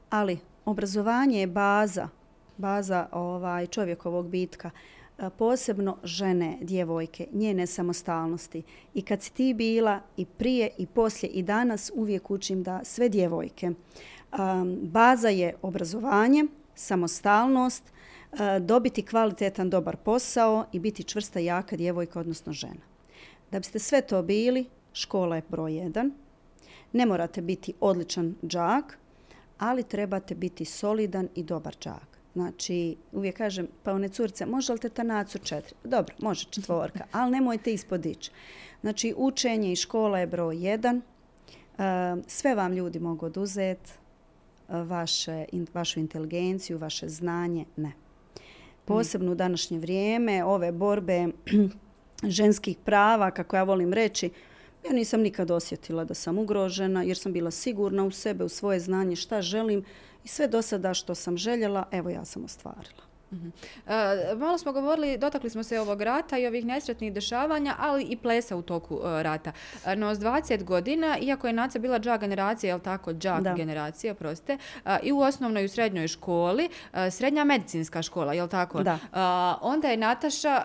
[0.09, 2.09] Ali obrazovanje je baza,
[2.57, 4.71] baza ovaj, čovjekovog bitka
[5.17, 8.63] e, posebno žene, djevojke, njene samostalnosti.
[8.93, 13.09] I kad si ti bila i prije i poslije i danas uvijek učim da sve
[13.09, 13.67] djevojke.
[13.67, 13.73] E,
[14.81, 17.83] baza je obrazovanje, samostalnost,
[18.61, 22.94] dobiti kvalitetan dobar posao i biti čvrsta jaka djevojka, odnosno žena.
[23.51, 26.11] Da biste sve to bili, škola je broj jedan.
[26.93, 28.97] Ne morate biti odličan džak,
[29.57, 34.79] ali trebate biti solidan i dobar džak Znači, uvijek kažem, pa one curice, može li
[34.79, 35.75] te ta nacu četiri?
[35.83, 38.31] Dobro, može četvorka, ali nemojte ispod ići.
[38.81, 41.01] Znači, učenje i škola je broj jedan.
[41.77, 43.91] Ehm, sve vam ljudi mogu oduzeti,
[44.69, 47.91] vaše, vašu inteligenciju, vaše znanje, ne.
[48.85, 51.27] Posebno u današnje vrijeme, ove borbe
[52.27, 54.29] ženskih prava, kako ja volim reći,
[54.85, 58.79] ja nisam nikad osjetila da sam ugrožena jer sam bila sigurna u sebe, u svoje
[58.79, 59.85] znanje, šta želim
[60.23, 63.05] i sve do sada što sam željela, evo ja sam ostvarila.
[63.31, 63.51] Uh -huh.
[64.31, 68.17] e, malo smo govorili, dotakli smo se ovog rata i ovih nesretnih dešavanja, ali i
[68.17, 69.51] plesa u toku e, rata.
[69.85, 73.41] E, no, s 20 godina, iako je naca bila džak generacija, je li tako, džak
[73.41, 73.53] da.
[73.53, 74.57] generacija, proste,
[75.03, 76.69] i u osnovnoj i u srednjoj školi,
[77.11, 78.83] srednja medicinska škola, je li tako?
[78.83, 78.99] Da.
[79.61, 80.63] Onda je Nataša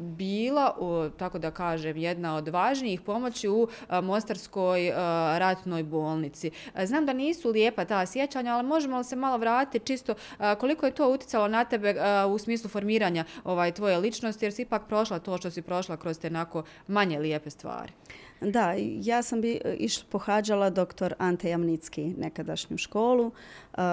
[0.00, 3.68] bila, bila, tako da kažem, jedna od važnijih pomoći u
[4.02, 4.90] Mostarskoj
[5.38, 6.50] ratnoj bolnici.
[6.84, 10.14] Znam da nisu lijepa ta sjećanja, ali možemo li se malo vratiti čisto
[10.58, 11.94] koliko je to uticalo na tebe
[12.28, 16.18] u smislu formiranja ovaj tvoje ličnosti, jer si ipak prošla to što si prošla kroz
[16.18, 17.92] te nako manje lijepe stvari.
[18.40, 23.32] Da, ja sam bi e, išla pohađala doktor Ante Jamnicki nekadašnju školu.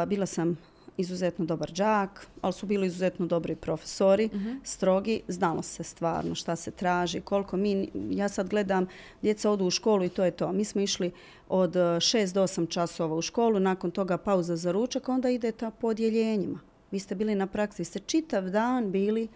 [0.08, 0.58] Bila sam
[0.98, 4.50] izuzetno dobar džak, ali su bili izuzetno dobri profesori, uh mhm.
[4.50, 4.60] -huh.
[4.64, 8.88] strogi, znalo se stvarno šta se traži, koliko mi, ja sad gledam,
[9.22, 10.52] djeca odu u školu i to je to.
[10.52, 11.12] Mi smo išli
[11.50, 15.88] od 6 do 8 časova u školu, nakon toga pauza za ručak, onda idete po
[15.88, 16.60] odjeljenjima.
[16.92, 19.28] Vi ste bili na praksi, vi ste čitav dan bili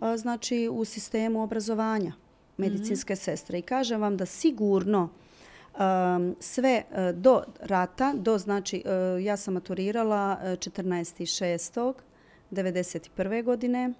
[0.00, 2.12] a, znači u sistemu obrazovanja
[2.56, 3.24] medicinske mm -hmm.
[3.24, 3.58] sestre.
[3.58, 5.08] I kažem vam da sigurno
[5.78, 11.92] um, sve uh, do rata, do znači uh, ja sam maturirala uh, 14.6.
[12.50, 13.44] 91.
[13.44, 13.92] godine.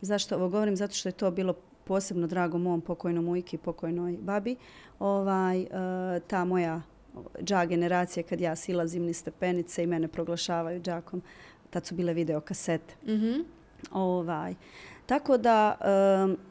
[0.00, 0.76] Zašto ovo govorim?
[0.76, 4.56] Zato što je to bilo posebno drago mom pokojnom ujki, pokojnoj babi.
[4.98, 5.68] Ovaj, uh,
[6.26, 6.82] ta moja
[7.42, 11.22] dža generacija kad ja silazim ni stepenice i mene proglašavaju džakom.
[11.70, 12.94] Tad su bile videokasete.
[13.04, 13.44] Mm -hmm.
[13.92, 14.54] ovaj,
[15.08, 15.76] Tako da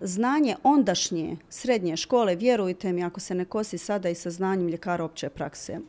[0.02, 5.04] znanje ondašnje srednje škole, vjerujte mi, ako se ne kosi sada i sa znanjem ljekara
[5.04, 5.80] opće prakse,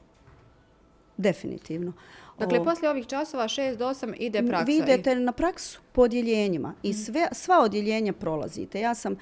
[1.17, 1.93] definitivno.
[2.39, 4.65] Dakle, o, poslije ovih časova 6 do 8 ide praksa.
[4.65, 6.99] Vi idete na praksu po odjeljenjima i mhm.
[6.99, 8.81] sve, sva odjeljenja prolazite.
[8.81, 9.19] Ja sam uh,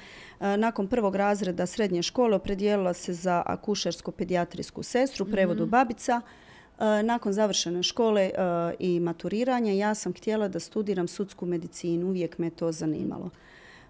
[0.59, 5.71] nakon prvog razreda srednje škole opredijelila se za akušersko-pedijatrijsku sestru, prevodu mm -hmm.
[5.71, 6.21] babica.
[6.79, 8.33] E, nakon završene škole e,
[8.79, 13.31] i maturiranja ja sam htjela da studiram sudsku medicinu, uvijek me to zanimalo.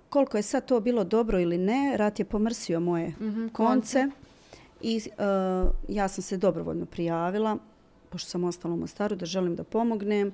[0.09, 4.09] Koliko je sad to bilo dobro ili ne, rat je pomrsio moje mm -hmm, konce
[4.81, 7.59] i uh, ja sam se dobrovoljno prijavila,
[8.11, 10.33] pošto sam ostala u Mostaru, da želim da pomognem.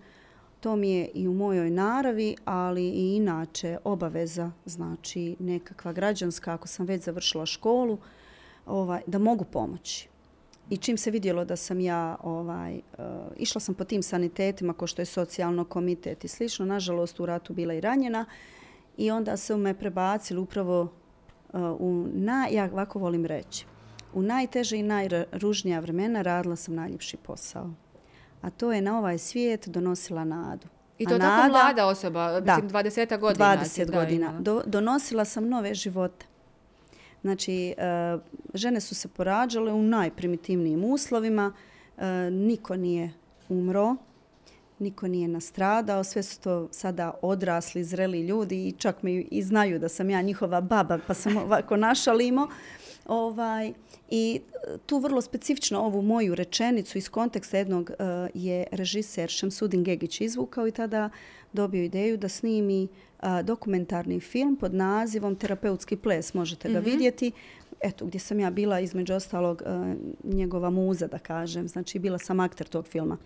[0.61, 6.69] To mi je i u mojoj naravi, ali i inače obaveza, znači nekakva građanska, ako
[6.69, 7.99] sam već završila školu,
[8.67, 10.12] ovaj, da mogu pomoći.
[10.73, 13.05] I čim se vidjelo da sam ja ovaj uh,
[13.37, 17.53] išla sam po tim sanitetima ko što je socijalno komitet i slično, nažalost u ratu
[17.53, 18.25] bila i ranjena
[18.97, 23.67] i onda se me prebacili upravo uh, u na ja ovako volim reći.
[24.15, 27.71] U najteže i najružnija vremena radila sam najljepši posao.
[28.43, 30.67] A to je na ovaj svijet donosila nadu.
[30.99, 33.57] I to A tako nada, mlada osoba, mislim da, 20 godina.
[33.57, 34.41] 20 godina.
[34.41, 36.27] Do, donosila sam nove živote.
[37.23, 38.19] Znači, e,
[38.55, 41.53] žene su se porađale u najprimitivnijim uslovima,
[41.99, 43.13] e, niko nije
[43.49, 43.97] umro,
[44.79, 49.79] niko nije nastradao, sve su to sada odrasli, zreli ljudi i čak mi i znaju
[49.79, 52.49] da sam ja njihova baba, pa sam ovako našalimo.
[53.07, 53.73] Ovaj,
[54.11, 57.97] I e, tu vrlo specifično ovu moju rečenicu iz konteksta jednog uh,
[58.35, 61.11] je režiser Šemsudin Gegić izvukao i tada
[61.53, 62.88] dobio ideju da snimi
[63.21, 66.87] a, dokumentarni film pod nazivom Terapeutski ples, možete ga mm -hmm.
[66.87, 67.33] vidjeti.
[67.81, 71.69] Eto, gdje sam ja bila između ostalog a, njegova muza, da kažem.
[71.69, 73.19] Znači, bila sam akter tog filma.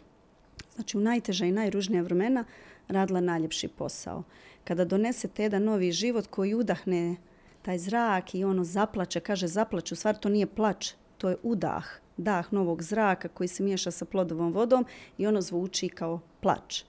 [0.75, 2.45] Znači, u najteža i najružnija vremena
[2.89, 4.23] radila najljepši posao.
[4.65, 7.17] Kada donesete jedan novi život koji udahne
[7.63, 11.87] taj zrak i ono zaplače, kaže zaplače, u stvari to nije plač, to je udah,
[12.17, 14.87] dah novog zraka koji se miješa sa plodovom vodom
[15.19, 16.83] i ono zvuči kao plač.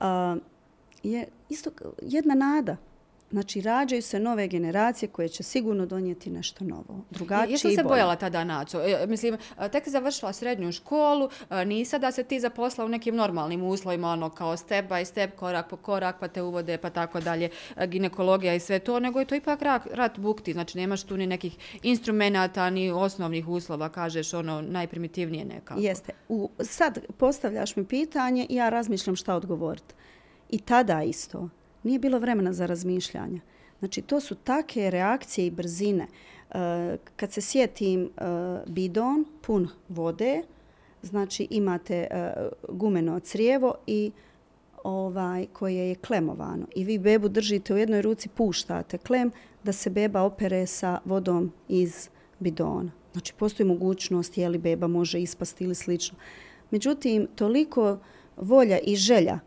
[0.00, 0.42] Uh,
[1.02, 1.70] je isto
[2.02, 2.76] jedna nada.
[3.30, 7.52] Znači, rađaju se nove generacije koje će sigurno donijeti nešto novo, drugačije i bolje.
[7.52, 8.80] Jesam se bojala tada, Naco?
[8.80, 9.38] E, mislim,
[9.72, 11.28] tek si završila srednju školu,
[11.66, 15.68] nisa da se ti zaposla u nekim normalnim uslovima, ono kao step by step, korak
[15.68, 17.50] po korak, pa te uvode, pa tako dalje,
[17.86, 21.26] ginekologija i sve to, nego je to ipak rat, rat bukti, znači nemaš tu ni
[21.26, 25.80] nekih instrumenta, ni osnovnih uslova, kažeš ono najprimitivnije nekako.
[25.80, 26.12] Jeste.
[26.28, 29.94] U, sad postavljaš mi pitanje i ja razmišljam šta odgovoriti.
[30.50, 31.48] I tada isto.
[31.82, 33.40] Nije bilo vremena za razmišljanje.
[33.78, 36.06] Znači, to su take reakcije i brzine.
[36.50, 38.08] E, kad se sjetim e,
[38.66, 40.42] bidon pun vode,
[41.02, 42.32] znači imate e,
[42.68, 44.10] gumeno crijevo i
[44.84, 49.30] ovaj, koje je klemovano i vi bebu držite u jednoj ruci, puštate klem
[49.62, 52.08] da se beba opere sa vodom iz
[52.38, 52.90] bidona.
[53.12, 56.18] Znači, postoji mogućnost je li beba može ispasti ili slično.
[56.70, 57.98] Međutim, toliko
[58.36, 59.38] volja i želja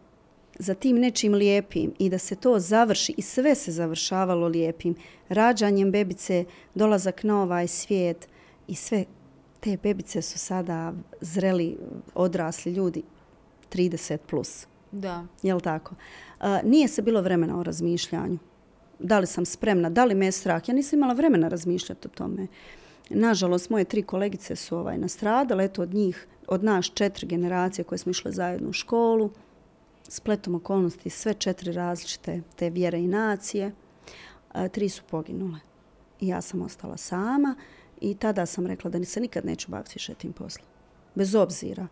[0.61, 4.95] za tim nečim lijepim i da se to završi i sve se završavalo lijepim,
[5.29, 6.45] rađanjem bebice,
[6.75, 8.27] dolazak na ovaj svijet
[8.67, 9.05] i sve
[9.59, 11.77] te bebice su sada zreli
[12.15, 13.03] odrasli ljudi
[13.73, 14.67] 30 plus.
[14.91, 15.25] Da.
[15.43, 15.95] Jel tako?
[16.39, 18.37] A, nije se bilo vremena o razmišljanju.
[18.99, 20.69] Da li sam spremna, da li me je strah?
[20.69, 22.47] Ja nisam imala vremena razmišljati o tome.
[23.09, 27.99] Nažalost, moje tri kolegice su ovaj nastradale, eto od njih, od nas četiri generacije koje
[27.99, 29.29] smo išle zajedno u školu,
[30.11, 33.71] spletom okolnosti sve četiri različite te vjere i nacije,
[34.71, 35.59] tri su poginule.
[36.19, 37.55] I ja sam ostala sama
[38.01, 40.67] i tada sam rekla da se nikad neću baviti više tim poslom.
[41.15, 41.87] Bez obzira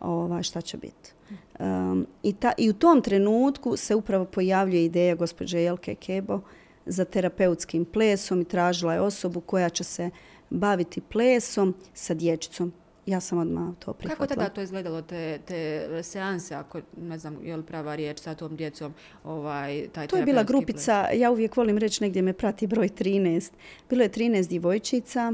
[0.00, 1.12] ovaj, šta će biti.
[1.60, 6.40] Um, i, ta, I u tom trenutku se upravo pojavljuje ideja gospođe Jelke Kebo
[6.86, 10.10] za terapeutskim plesom i tražila je osobu koja će se
[10.50, 12.72] baviti plesom sa dječicom.
[13.10, 14.26] Ja sam odmah to prihvatila.
[14.26, 18.34] Kako tada to izgledalo, te, te seanse, ako ne znam je li prava riječ sa
[18.34, 18.94] tom djecom,
[19.24, 21.20] ovaj, taj To je bila grupica, ples.
[21.20, 23.50] ja uvijek volim reći negdje me prati broj 13.
[23.88, 25.32] Bilo je 13 djevojčica,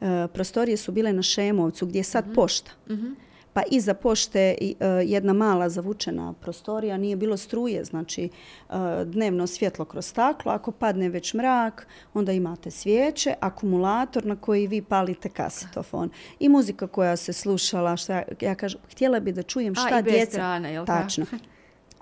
[0.00, 2.32] uh, prostorije su bile na Šemovcu gdje je sad uh mhm.
[2.32, 2.42] -huh.
[2.42, 2.70] pošta.
[2.86, 3.12] Uh mhm.
[3.56, 4.56] Pa iza pošte e,
[5.04, 8.28] jedna mala zavučena prostorija, nije bilo struje, znači e,
[9.04, 14.82] dnevno svjetlo kroz staklo, ako padne već mrak, onda imate svijeće, akumulator na koji vi
[14.82, 19.94] palite kasetofon i muzika koja se slušala, šta ja kažem, htjela bi da čujem šta
[19.94, 20.30] A, i djeca...
[20.30, 21.26] Strane, jel tačno.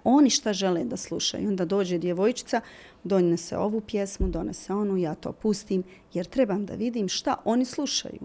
[0.04, 1.48] Oni šta žele da slušaju.
[1.48, 2.60] Onda dođe djevojčica,
[3.04, 8.20] donese ovu pjesmu, donese onu, ja to pustim, jer trebam da vidim šta oni slušaju.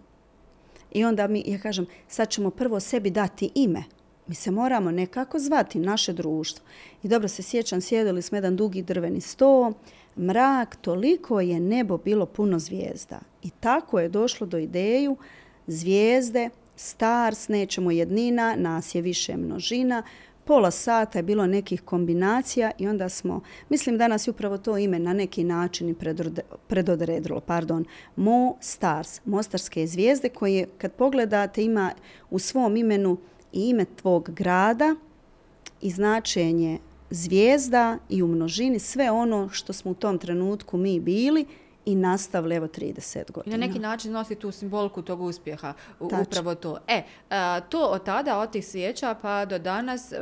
[0.92, 3.84] I onda mi, ja kažem, sad ćemo prvo sebi dati ime.
[4.28, 6.66] Mi se moramo nekako zvati, naše društvo.
[7.04, 9.74] I dobro se sjećam, sjedili smo jedan dugi drveni sto,
[10.18, 13.20] mrak, toliko je nebo bilo puno zvijezda.
[13.44, 15.18] I tako je došlo do ideju
[15.68, 20.04] zvijezde, stars, nećemo jednina, nas je više množina,
[20.50, 25.00] pola sata je bilo nekih kombinacija i onda smo, mislim danas je upravo to ime
[25.00, 25.96] na neki način
[26.68, 27.86] predodredilo, pardon,
[28.16, 31.92] Mo Stars, Mostarske zvijezde koje kad pogledate ima
[32.30, 33.18] u svom imenu
[33.54, 34.96] i ime tvog grada
[35.82, 41.46] i značenje zvijezda i u množini sve ono što smo u tom trenutku mi bili
[41.86, 43.56] i nastavili evo 30 godina.
[43.56, 46.22] I na neki način nosi tu simboliku tog uspjeha, Tačno.
[46.22, 46.78] upravo to.
[46.88, 47.04] E,
[47.70, 50.14] to od tada, od tih svijeća pa do danas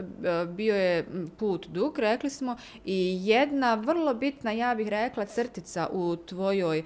[0.48, 1.06] bio je
[1.38, 6.84] put dug, rekli smo, i jedna vrlo bitna, ja bih rekla, crtica u tvojoj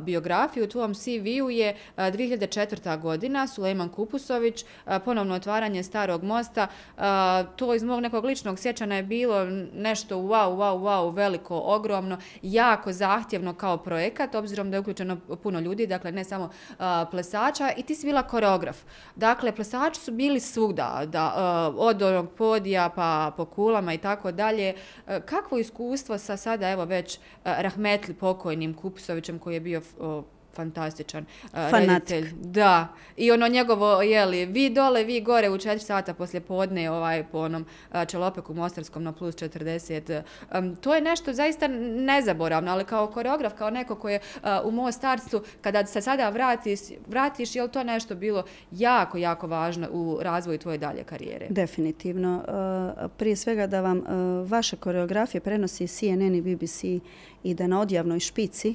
[0.00, 3.00] biografiji, u tvojom CV-u je 2004.
[3.00, 4.64] godina, Sulejman Kupusović,
[5.04, 6.66] ponovno otvaranje starog mosta.
[7.56, 12.92] To iz mog nekog ličnog sjećana je bilo nešto wow, wow, wow, veliko, ogromno, jako
[12.92, 16.76] zahtjevno kao projekat, obzirom da je uključeno puno ljudi, dakle ne samo uh,
[17.10, 18.76] plesača, i ti si bila koreograf.
[19.16, 21.26] Dakle, plesači su bili svuda, da,
[21.74, 24.74] uh, od onog podija pa po kulama i tako dalje.
[25.06, 30.24] E, kakvo iskustvo sa sada, evo već, uh, Rahmetli pokojnim Kupsovićem koji je bio uh,
[30.58, 32.32] fantastičan uh, reditelj.
[32.40, 32.88] Da.
[33.16, 37.38] I ono njegovo, jeli, vi dole, vi gore u četiri sata poslje podne, ovaj, po
[37.38, 40.22] onom uh, čelopeku Mostarskom na plus 40.
[40.54, 44.70] Um, to je nešto zaista nezaboravno, ali kao koreograf, kao neko koji je uh, u
[44.70, 50.18] Mostarstvu, kada se sada vratiš, vratiš, je li to nešto bilo jako, jako važno u
[50.22, 51.46] razvoju tvoje dalje karijere?
[51.50, 52.44] Definitivno.
[52.48, 54.04] Uh, prije svega da vam uh,
[54.50, 56.84] vaše koreografije prenosi CNN i BBC
[57.42, 58.74] i da na odjavnoj špici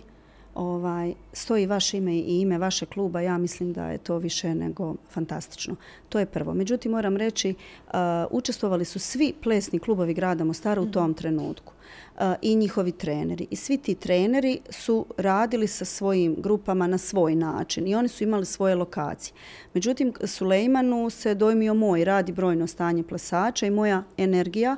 [0.56, 4.96] ovaj, stoji vaše ime i ime vaše kluba, ja mislim da je to više nego
[5.10, 5.76] fantastično.
[6.10, 6.54] To je prvo.
[6.54, 7.54] Međutim, moram reći,
[7.88, 7.94] uh,
[8.32, 11.14] učestvovali su svi plesni klubovi grada Mostara u tom mhm.
[11.14, 13.48] trenutku uh, i njihovi treneri.
[13.50, 18.24] I svi ti treneri su radili sa svojim grupama na svoj način i oni su
[18.24, 19.34] imali svoje lokacije.
[19.74, 24.78] Međutim, Sulejmanu se dojmio moj radi brojno stanje plesača i moja energija,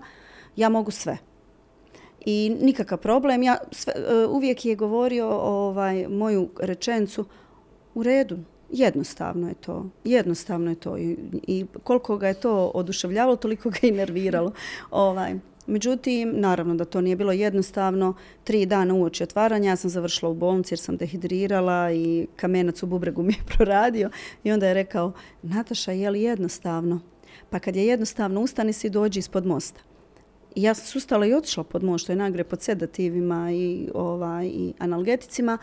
[0.55, 1.17] ja mogu sve
[2.25, 3.43] i nikakav problem.
[3.43, 7.25] Ja sve, e, uvijek je govorio ovaj moju rečencu
[7.95, 8.37] u redu.
[8.69, 9.85] Jednostavno je to.
[10.03, 10.97] Jednostavno je to.
[10.97, 14.51] I, i koliko ga je to oduševljavalo, toliko ga i nerviralo.
[14.91, 15.35] ovaj.
[15.67, 18.13] Međutim, naravno da to nije bilo jednostavno.
[18.43, 22.87] Tri dana uoči otvaranja ja sam završila u bolnici jer sam dehidrirala i kamenac u
[22.87, 24.09] bubregu mi je proradio.
[24.43, 25.11] I onda je rekao,
[25.41, 26.99] Nataša, je li jednostavno?
[27.49, 29.94] Pa kad je jednostavno, ustani si i dođi ispod mosta
[30.55, 34.73] ja sam sustala i otišla pod moć, što je nagre pod sedativima i, ovaj, i
[34.79, 35.57] analgeticima.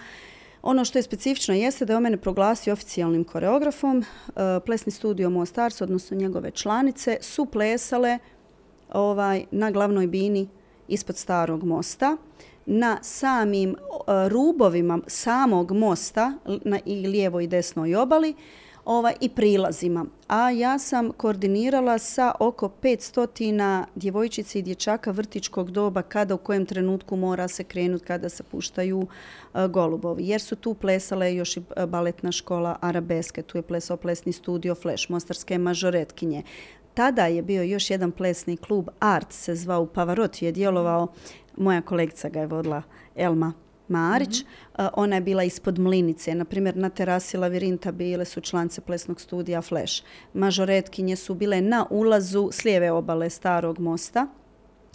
[0.62, 3.98] Ono što je specifično jeste da je o mene proglasio oficijalnim koreografom.
[4.00, 4.04] E,
[4.66, 8.18] plesni studio Mostars, odnosno njegove članice, su plesale
[8.92, 10.48] ovaj, na glavnoj bini
[10.88, 12.16] ispod starog mosta
[12.66, 13.74] na samim e,
[14.28, 16.32] rubovima samog mosta
[16.64, 18.34] na i lijevo i desnoj obali
[18.84, 20.06] ovaj, i prilazima.
[20.28, 26.66] A ja sam koordinirala sa oko 500 djevojčica i dječaka vrtičkog doba kada u kojem
[26.66, 29.06] trenutku mora se krenuti kada se puštaju
[29.54, 30.28] e, golubovi.
[30.28, 34.74] Jer su tu plesale još i e, baletna škola Arabeske, tu je plesao plesni studio
[34.74, 36.42] Flash, Mostarske mažoretkinje.
[36.94, 41.06] Tada je bio još jedan plesni klub Art, se zvao Pavaroti je djelovao,
[41.56, 42.82] moja kolegica ga je vodila,
[43.16, 43.52] Elma
[43.92, 44.42] Marić.
[44.42, 44.88] Mm -hmm.
[44.94, 46.34] Ona je bila ispod mlinice.
[46.34, 50.02] Naprimjer, na terasi Lavirinta bile su člance plesnog studija Flash.
[50.34, 54.26] Mažoretkinje su bile na ulazu s lijeve obale starog mosta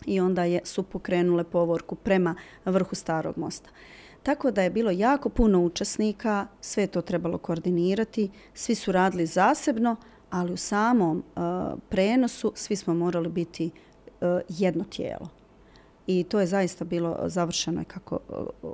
[0.05, 2.35] i onda je, su pokrenule povorku prema
[2.65, 3.69] vrhu starog mosta.
[4.23, 9.95] Tako da je bilo jako puno učesnika, sve to trebalo koordinirati, svi su radili zasebno,
[10.29, 11.43] ali u samom uh,
[11.89, 13.65] prenosu svi smo morali biti
[14.21, 15.29] uh, jedno tijelo.
[16.07, 18.19] I to je zaista bilo završeno kako
[18.61, 18.71] uh,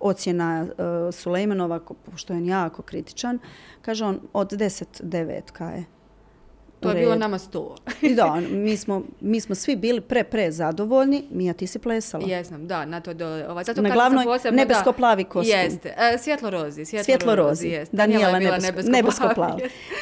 [0.00, 1.80] ocjena uh, Sulejmanova,
[2.10, 3.38] pošto je jako kritičan,
[3.82, 5.84] kaže on od 10 devetka je
[6.80, 7.74] To je bilo nama sto.
[8.02, 11.24] I da, mi smo, mi smo svi bili pre, pre zadovoljni.
[11.30, 12.24] Mija, ti si plesala.
[12.26, 13.48] Jesam, da, na to dole.
[13.48, 15.58] Ovaj, zato na glavnoj nebesko-plavi kostum.
[15.58, 16.84] Jeste, e, svjetlo rozi.
[16.84, 17.96] Svjetlo, svjetlo rozi, jeste.
[17.96, 18.90] Danijela nebesko-plavi.
[18.90, 19.28] Nebesko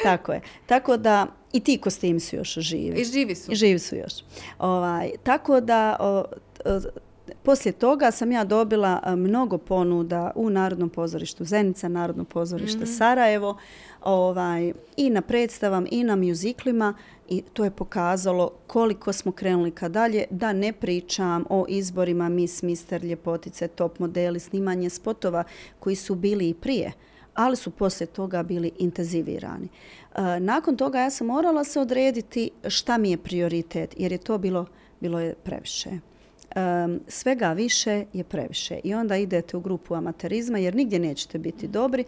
[0.03, 0.41] Tako je.
[0.65, 3.01] Tako da, i ti kostimi su još živi.
[3.01, 3.51] I živi su.
[3.51, 4.13] I živi su još.
[4.59, 6.25] Ovaj, tako da, o,
[6.65, 6.79] o,
[7.43, 12.97] Poslije toga sam ja dobila mnogo ponuda u Narodnom pozorištu Zenica, Narodno pozorište mm -hmm.
[12.97, 13.57] Sarajevo,
[14.01, 16.93] ovaj, i na predstavam i na muziklima
[17.29, 22.63] i to je pokazalo koliko smo krenuli ka dalje, da ne pričam o izborima Miss,
[22.63, 25.43] Mister, Ljepotice, Top modeli, snimanje spotova
[25.79, 26.91] koji su bili i prije,
[27.33, 29.67] ali su poslije toga bili intenzivirani.
[30.15, 34.37] E, nakon toga ja sam morala se odrediti šta mi je prioritet, jer je to
[34.37, 34.65] bilo,
[34.99, 36.08] bilo je previše
[36.55, 38.79] um, svega više je previše.
[38.83, 42.03] I onda idete u grupu amaterizma jer nigdje nećete biti dobri.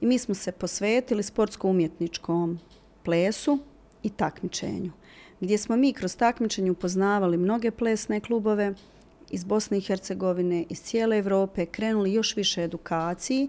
[0.00, 2.58] I mi smo se posvetili sportsko-umjetničkom
[3.02, 3.58] plesu
[4.02, 4.92] i takmičenju.
[5.40, 8.74] Gdje smo mi kroz takmičenju poznavali mnoge plesne klubove
[9.36, 13.48] iz Bosne i Hercegovine, iz cijele Evrope, krenuli još više edukaciji,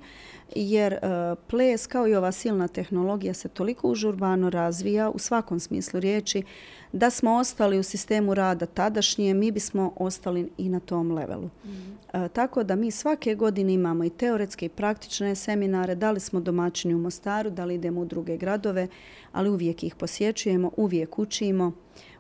[0.56, 1.00] jer uh,
[1.48, 6.44] ples kao i ova silna tehnologija se toliko užurbano razvija u svakom smislu riječi,
[6.92, 11.50] da smo ostali u sistemu rada tadašnje, mi bismo ostali i na tom levelu.
[11.66, 11.70] Mm.
[12.14, 16.40] E, tako da mi svake godine imamo i teoretske i praktične seminare, da li smo
[16.40, 18.88] domaćini u Mostaru, da li idemo u druge gradove,
[19.32, 21.72] ali uvijek ih posjećujemo, uvijek učimo,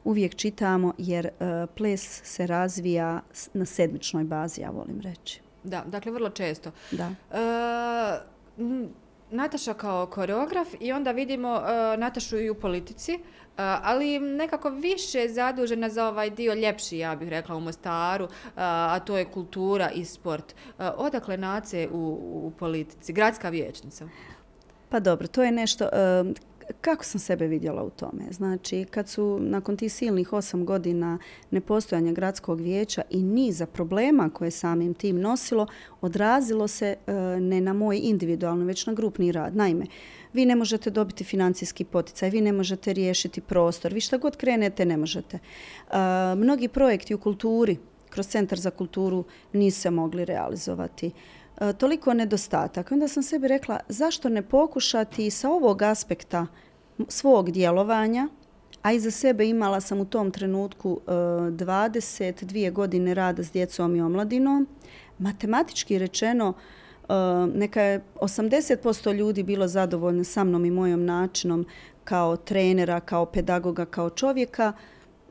[0.03, 1.31] uvijek čitamo, jer e,
[1.75, 3.21] ples se razvija
[3.53, 5.41] na sedmičnoj bazi, ja volim reći.
[5.63, 6.71] Da, dakle, vrlo često.
[6.91, 7.11] Da.
[7.31, 8.19] E,
[9.31, 13.19] Nataša kao koreograf i onda vidimo uh, Natašu i u politici, uh,
[13.57, 18.99] ali nekako više zadužena za ovaj dio ljepši, ja bih rekla, u Mostaru, uh, a
[18.99, 20.55] to je kultura i sport.
[20.79, 23.13] Uh, odakle nace u, u politici?
[23.13, 24.09] Gradska vječnica?
[24.89, 26.33] Pa dobro, to je nešto, uh,
[26.81, 28.23] kako sam sebe vidjela u tome?
[28.31, 31.17] Znači, kad su nakon tih silnih osam godina
[31.51, 35.67] nepostojanja gradskog vijeća i niza problema koje samim tim nosilo,
[36.01, 39.55] odrazilo se e, ne na moj individualno, već na grupni rad.
[39.55, 39.85] Naime,
[40.33, 44.85] vi ne možete dobiti financijski poticaj, vi ne možete riješiti prostor, vi šta god krenete
[44.85, 45.37] ne možete.
[45.37, 45.97] E,
[46.35, 47.77] mnogi projekti u kulturi,
[48.09, 51.07] kroz Centar za kulturu, nisu se mogli realizovati.
[51.07, 51.36] E,
[51.77, 52.91] toliko nedostatak.
[52.91, 56.47] Onda sam sebi rekla zašto ne pokušati sa ovog aspekta
[57.07, 58.27] svog djelovanja,
[58.81, 64.01] a iza sebe imala sam u tom trenutku e, 22 godine rada s djecom i
[64.01, 64.67] omladinom.
[65.19, 66.53] Matematički rečeno,
[67.09, 67.13] e,
[67.53, 71.65] neka je 80% ljudi bilo zadovoljno sa mnom i mojom načinom
[72.03, 74.73] kao trenera, kao pedagoga, kao čovjeka,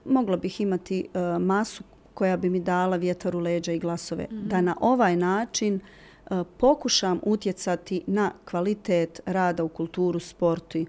[0.04, 4.26] mogla bih imati e, masu koja bi mi dala vjetar u leđa i glasove.
[4.30, 4.48] Mm -hmm.
[4.48, 6.02] Da na ovaj način uh, E,
[6.56, 10.86] pokušam utjecati na kvalitet rada u kulturu, sportu, i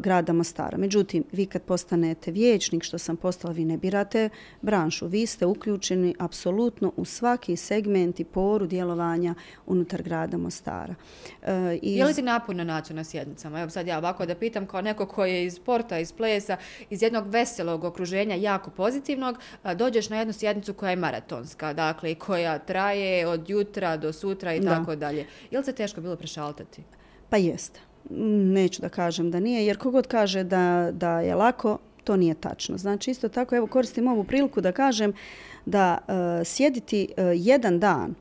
[0.00, 0.78] grada Mostara.
[0.78, 4.28] Međutim, vi kad postanete vijećnik, što sam postala, vi ne birate
[4.62, 5.06] branšu.
[5.06, 9.34] Vi ste uključeni apsolutno u svaki segment i poru djelovanja
[9.66, 10.94] unutar grada Mostara.
[11.42, 11.96] E, iz...
[11.96, 13.60] Je li ti naporno naći na sjednicama?
[13.60, 16.56] Evo sad ja ovako da pitam kao neko koji je iz sporta, iz plesa,
[16.90, 19.38] iz jednog veselog okruženja, jako pozitivnog,
[19.74, 24.60] dođeš na jednu sjednicu koja je maratonska, dakle, koja traje od jutra do sutra i
[24.60, 24.70] da.
[24.70, 25.26] tako dalje.
[25.50, 26.82] Je li se teško bilo prešaltati?
[27.30, 27.89] Pa jeste
[28.54, 32.78] neću da kažem da nije, jer kogod kaže da, da je lako, to nije tačno.
[32.78, 35.12] Znači, isto tako, evo, koristim ovu priliku da kažem
[35.66, 36.14] da uh,
[36.46, 38.14] sjediti uh, jedan dan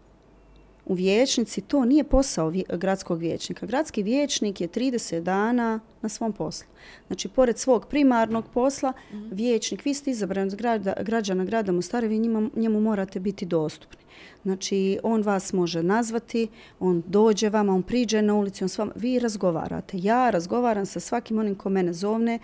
[0.89, 3.65] u vječnici, to nije posao vje, gradskog vječnika.
[3.65, 6.67] Gradski vječnik je 30 dana na svom poslu.
[7.07, 8.93] Znači, pored svog primarnog posla,
[9.31, 13.99] vijećnik, vi ste izabrani od grada, građana grada Mostara, vi njima, njemu morate biti dostupni.
[14.43, 16.47] Znači, on vas može nazvati,
[16.79, 19.97] on dođe vama, on priđe na ulici, on s vama, vi razgovarate.
[19.97, 22.39] Ja razgovaram sa svakim onim ko mene zovne,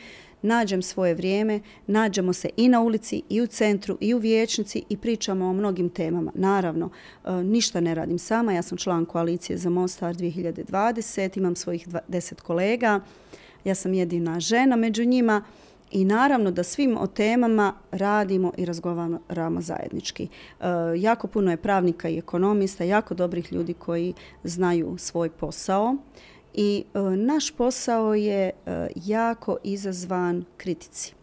[0.45, 4.97] nađem svoje vrijeme, nađemo se i na ulici, i u centru, i u vijećnici i
[4.97, 6.31] pričamo o mnogim temama.
[6.35, 6.89] Naravno,
[7.25, 12.41] e, ništa ne radim sama, ja sam član koalicije za Mostar 2020, imam svojih 10
[12.41, 12.99] kolega,
[13.63, 15.43] ja sam jedina žena među njima
[15.91, 20.27] i naravno da svim o temama radimo i razgovaramo zajednički.
[20.27, 20.65] E,
[20.97, 25.95] jako puno je pravnika i ekonomista, jako dobrih ljudi koji znaju svoj posao
[26.57, 31.13] i e, naš posao je e, jako izazvan kritici.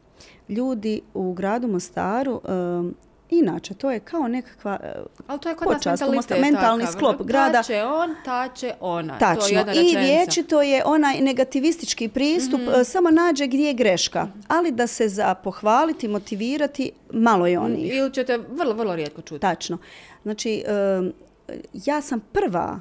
[0.48, 4.78] Ljudi u gradu Mostaru e, Inače, to je kao nekakva
[5.26, 6.02] Ali to je kod počast,
[6.40, 6.98] mentalni takav.
[6.98, 7.52] sklop grada.
[7.58, 9.18] Ta će on, ta će ona.
[9.18, 9.64] Tačno.
[9.64, 12.84] To je I vijeći to je onaj negativistički pristup, mm -hmm.
[12.84, 14.28] samo nađe gdje je greška.
[14.48, 17.94] Ali da se za pohvaliti, motivirati, malo je onih.
[17.94, 19.40] Ili ćete vrlo, vrlo rijetko čuti.
[19.40, 19.78] Tačno.
[20.22, 20.64] Znači,
[21.72, 22.80] ja sam prva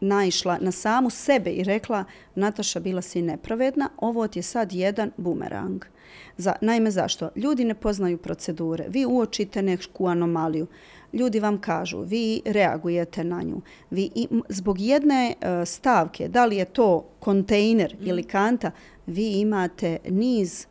[0.00, 5.10] naišla na samu sebe i rekla Nataša bila si nepravedna, ovo ti je sad jedan
[5.16, 5.84] bumerang.
[6.36, 7.30] Za, naime, zašto?
[7.36, 8.84] Ljudi ne poznaju procedure.
[8.88, 10.66] Vi uočite neku anomaliju.
[11.12, 13.60] Ljudi vam kažu, vi reagujete na nju.
[13.90, 18.06] Vi i, zbog jedne e, stavke, da li je to kontejner mm.
[18.06, 18.70] ili kanta,
[19.06, 20.66] vi imate niz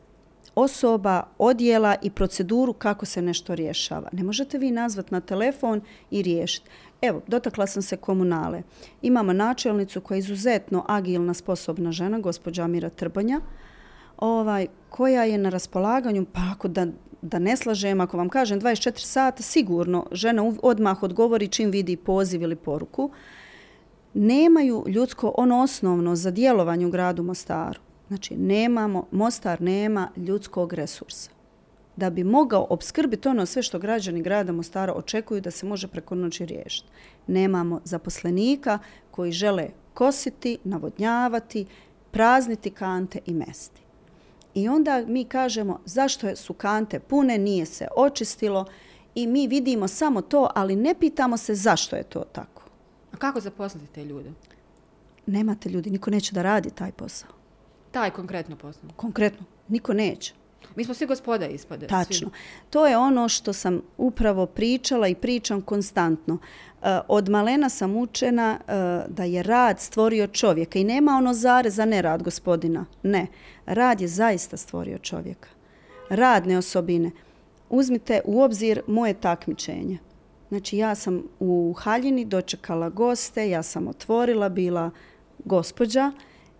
[0.58, 4.10] osoba, odjela i proceduru kako se nešto rješava.
[4.12, 5.82] Ne možete vi nazvat na telefon
[6.12, 6.70] i riješiti.
[7.01, 8.62] Evo, dotakla sam se komunale.
[9.01, 13.41] Imamo načelnicu koja je izuzetno agilna, sposobna žena, gospođa Amira Trbanja,
[14.18, 16.88] ovaj, koja je na raspolaganju, pa ako da,
[17.22, 22.41] da ne slažem, ako vam kažem 24 sata, sigurno žena odmah odgovori čim vidi poziv
[22.41, 23.12] ili poruku.
[24.14, 27.87] Nemaju ljudsko ono osnovno za djelovanje u gradu Mostaru.
[28.08, 31.38] Znači, nemamo, Mostar nema ljudskog resursa
[31.97, 36.16] da bi mogao obskrbiti ono sve što građani grada Mostara očekuju da se može preko
[36.16, 36.88] noći riješiti.
[37.28, 38.80] Nemamo zaposlenika
[39.12, 41.66] koji žele kositi, navodnjavati,
[42.12, 43.82] prazniti kante i mesti.
[44.53, 48.66] I onda mi kažemo zašto su kante pune, nije se očistilo
[49.16, 52.64] i mi vidimo samo to, ali ne pitamo se zašto je to tako.
[53.12, 54.32] A kako zaposliti te ljude?
[55.26, 57.37] Nemate ljudi, niko neće da radi taj posao.
[57.92, 58.90] Taj konkretno posao?
[58.96, 60.34] Konkretno, niko neće.
[60.76, 61.88] Mi smo svi gospoda ispade.
[61.88, 62.30] Tačno.
[62.30, 62.38] Svi.
[62.70, 66.38] To je ono što sam upravo pričala i pričam konstantno.
[66.84, 68.74] E, od malena sam učena e,
[69.10, 72.86] da je rad stvorio čovjeka i nema ono zare za nerad gospodina.
[73.04, 73.28] Ne.
[73.66, 75.50] Rad je zaista stvorio čovjeka.
[76.10, 77.12] Radne osobine.
[77.70, 79.98] Uzmite u obzir moje takmičenje.
[80.50, 84.92] Znači ja sam u haljini dočekala goste, ja sam otvorila, bila
[85.46, 86.12] gospođa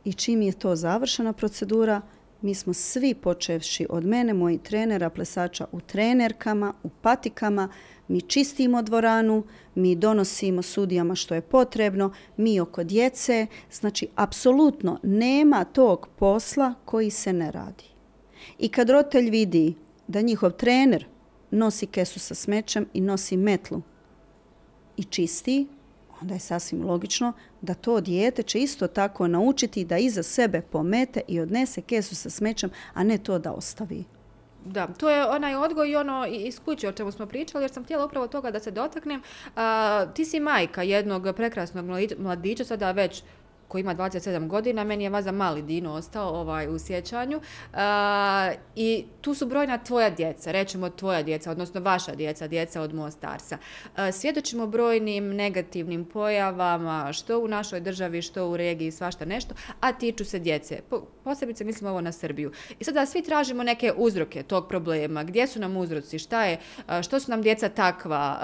[0.08, 2.02] i čim je to završena procedura,
[2.42, 7.70] mi smo svi počevši od mene, moji trenera, plesača u trenerkama, u patikama,
[8.08, 9.44] mi čistimo dvoranu,
[9.76, 17.10] mi donosimo sudijama što je potrebno, mi oko djece, znači apsolutno nema tog posla koji
[17.10, 17.86] se ne radi.
[18.60, 19.76] I kad rotelj vidi
[20.08, 21.06] da njihov trener
[21.52, 23.82] nosi kesu sa smećem i nosi metlu
[24.98, 25.68] i čisti,
[26.22, 31.22] onda je sasvim logično da to dijete će isto tako naučiti da iza sebe pomete
[31.28, 34.04] i odnese kesu sa smećem, a ne to da ostavi.
[34.66, 37.84] Da, to je onaj odgoj i ono iz kuće o čemu smo pričali, jer sam
[37.84, 39.22] htjela upravo toga da se dotaknem.
[39.56, 41.86] A, ti si majka jednog prekrasnog
[42.18, 43.24] mladića, sada već
[43.68, 47.38] koji ima 27 godina, meni je vaza mali Dino ostao ovaj, u sjećanju.
[47.38, 47.80] Uh,
[48.76, 53.58] I tu su brojna tvoja djeca, rećemo tvoja djeca, odnosno vaša djeca, djeca od Mostarsa.
[53.86, 59.92] Uh, svjedočimo brojnim negativnim pojavama, što u našoj državi, što u regiji, svašta nešto, a
[59.92, 60.80] tiču se djece.
[60.90, 62.52] Po, posebice mislim ovo na Srbiju.
[62.80, 65.24] I sada svi tražimo neke uzroke tog problema.
[65.24, 66.20] Gdje su nam uzroci?
[66.20, 66.58] Šta je?
[66.78, 68.40] Uh, što su nam djeca takva?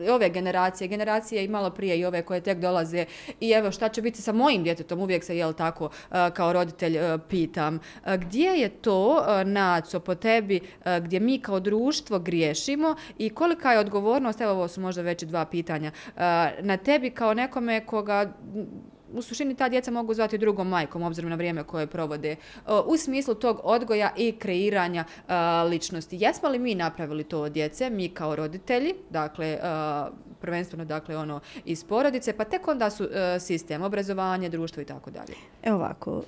[0.00, 3.06] Uh, ove generacije, generacije i malo prije i ove koje tek dolaze.
[3.40, 6.52] I evo šta će će biti sa mojim djetetom, uvijek se, jel tako, e, kao
[6.52, 7.80] roditelj e, pitam.
[8.06, 10.60] E, gdje je to, Naco, po tebi,
[11.00, 15.44] gdje mi kao društvo griješimo i kolika je odgovornost, evo ovo su možda već dva
[15.44, 15.90] pitanja,
[16.60, 18.32] na tebi kao nekome koga
[19.12, 22.36] u suštini ta djeca mogu zvati drugom majkom, obzirom na vrijeme koje provode,
[22.86, 25.04] u smislu tog odgoja i kreiranja
[25.70, 26.18] ličnosti.
[26.20, 29.58] Jesmo li mi napravili to od djece, mi kao roditelji, dakle,
[30.40, 33.08] prvenstveno dakle ono iz porodice, pa tek onda su
[33.40, 35.34] sistem, obrazovanje, društvo i tako dalje.
[35.62, 36.22] Evo ovako,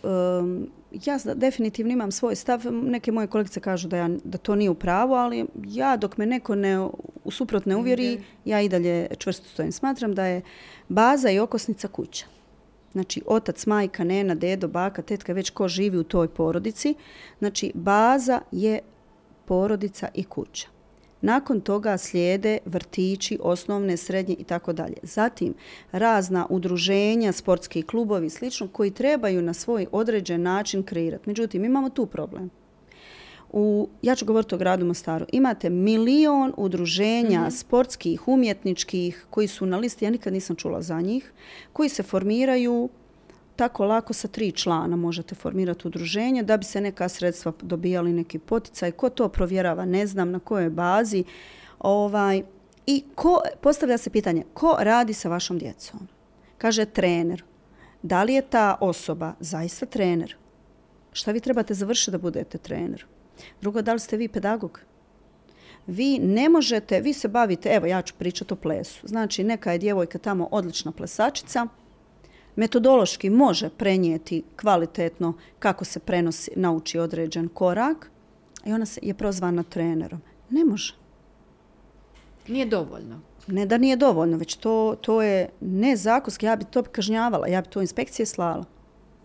[1.04, 4.74] ja definitivno imam svoj stav, neke moje kolegice kažu da, ja, da to nije u
[4.74, 6.80] pravu, ali ja dok me neko ne,
[7.24, 9.72] u suprot ne uvjeri, ja i dalje čvrsto stojim.
[9.72, 10.42] Smatram da je
[10.88, 12.26] baza i okosnica kuća.
[12.92, 16.94] Znači, otac, majka, nena, dedo, baka, tetka, već ko živi u toj porodici.
[17.38, 18.80] Znači, baza je
[19.44, 20.68] porodica i kuća.
[21.22, 24.96] Nakon toga slijede vrtići, osnovne, srednje i tako dalje.
[25.02, 25.54] Zatim,
[25.92, 31.28] razna udruženja, sportski klubovi i slično koji trebaju na svoj određen način kreirati.
[31.28, 32.50] Međutim, imamo tu problem.
[33.52, 35.26] U, ja ću govoriti o gradu Mostaru.
[35.32, 37.58] Imate milion udruženja mm -hmm.
[37.58, 41.32] sportskih, umjetničkih koji su na listi, ja nikad nisam čula za njih,
[41.72, 42.88] koji se formiraju
[43.56, 48.38] tako lako sa tri člana možete formirati udruženje da bi se neka sredstva dobijali neki
[48.38, 48.92] poticaj.
[48.92, 51.24] Ko to provjerava, ne znam na kojoj bazi.
[51.78, 52.42] Ovaj,
[52.86, 56.08] I ko, postavlja se pitanje, ko radi sa vašom djecom?
[56.58, 57.44] Kaže trener.
[58.02, 60.36] Da li je ta osoba zaista trener?
[61.12, 63.06] Šta vi trebate završiti da budete trener?
[63.60, 64.80] Drugo, da li ste vi pedagog?
[65.86, 69.08] Vi ne možete, vi se bavite, evo ja ću pričati o plesu.
[69.08, 71.66] Znači, neka je djevojka tamo odlična plesačica,
[72.56, 78.10] metodološki može prenijeti kvalitetno kako se prenosi, nauči određen korak
[78.64, 80.20] i ona se je prozvana trenerom.
[80.50, 80.94] Ne može.
[82.48, 83.20] Nije dovoljno.
[83.46, 86.46] Ne da nije dovoljno, već to, to je nezakonski.
[86.46, 88.64] Ja bi to kažnjavala, ja bi to inspekcije slala.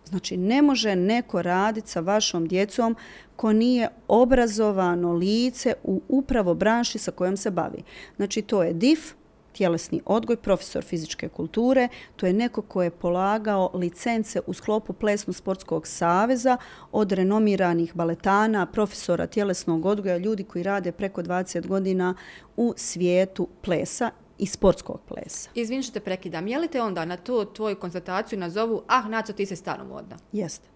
[0.05, 2.95] Znači, ne može neko raditi sa vašom djecom
[3.35, 7.83] ko nije obrazovano lice u upravo branši sa kojom se bavi.
[8.15, 9.13] Znači, to je DIF,
[9.57, 11.87] tjelesni odgoj, profesor fizičke kulture.
[12.15, 16.57] To je neko ko je polagao licence u sklopu Plesno-sportskog saveza
[16.91, 22.15] od renomiranih baletana, profesora tjelesnog odgoja, ljudi koji rade preko 20 godina
[22.57, 25.49] u svijetu plesa i sportskog plesa.
[25.53, 26.47] Izvin što te prekidam.
[26.47, 30.17] Je li te onda na tu tvoju konstataciju nazovu ah, Naco, ti se stanomodna?
[30.31, 30.67] Jeste.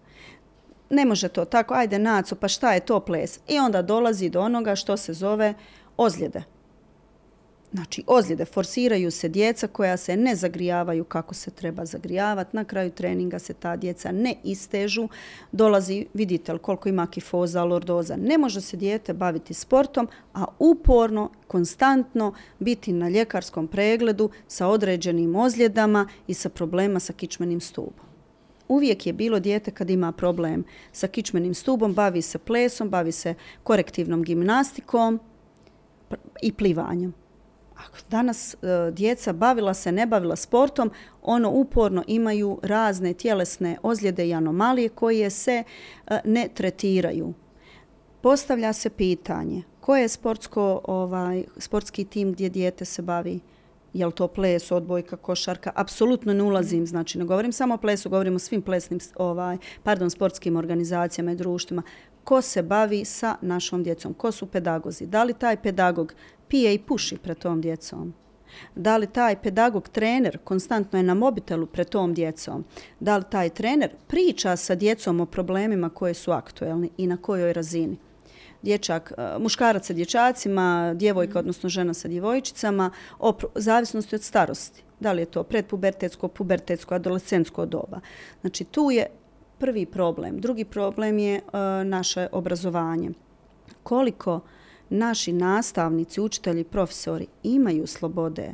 [0.90, 3.40] Ne može to tako, ajde Naco, pa šta je to ples?
[3.48, 5.54] I onda dolazi do onoga što se zove
[5.96, 6.42] ozljede.
[7.72, 12.56] Znači, ozljede forsiraju se djeca koja se ne zagrijavaju kako se treba zagrijavati.
[12.56, 15.08] Na kraju treninga se ta djeca ne istežu.
[15.52, 18.16] Dolazi, vidite li koliko ima kifoza, lordoza.
[18.16, 25.36] Ne može se dijete baviti sportom, a uporno, konstantno biti na ljekarskom pregledu sa određenim
[25.36, 28.06] ozljedama i sa problema sa kičmenim stubom.
[28.68, 33.34] Uvijek je bilo dijete kad ima problem sa kičmenim stubom, bavi se plesom, bavi se
[33.62, 35.20] korektivnom gimnastikom
[36.42, 37.19] i plivanjem
[37.86, 38.56] ako danas e,
[38.92, 40.90] djeca bavila se, ne bavila sportom,
[41.22, 45.64] ono uporno imaju razne tjelesne ozljede i anomalije koje se
[46.06, 47.34] e, ne tretiraju.
[48.20, 53.40] Postavlja se pitanje, koje je sportsko, ovaj, sportski tim gdje dijete se bavi?
[53.92, 55.72] Je li to ples, odbojka, košarka?
[55.74, 60.10] Apsolutno ne ulazim, znači ne govorim samo o plesu, govorim o svim plesnim, ovaj, pardon,
[60.10, 61.82] sportskim organizacijama i društvima.
[62.24, 64.14] Ko se bavi sa našom djecom?
[64.14, 65.06] Ko su pedagozi?
[65.06, 66.14] Da li taj pedagog
[66.50, 68.14] pije i puši pred tom djecom?
[68.74, 72.64] Da li taj pedagog, trener, konstantno je na mobitelu pred tom djecom?
[73.00, 77.52] Da li taj trener priča sa djecom o problemima koje su aktuelni i na kojoj
[77.52, 77.96] razini?
[78.62, 84.82] Dječak, e, muškarac sa dječacima, djevojka, odnosno žena sa djevojčicama, o zavisnosti od starosti.
[85.00, 88.00] Da li je to predpubertetsko, pubertetsko, adolescentsko doba?
[88.40, 89.06] Znači, tu je
[89.58, 90.40] prvi problem.
[90.40, 91.52] Drugi problem je uh,
[91.84, 93.10] naše obrazovanje.
[93.82, 94.42] Koliko uh,
[94.90, 98.52] naši nastavnici, učitelji, profesori imaju slobode.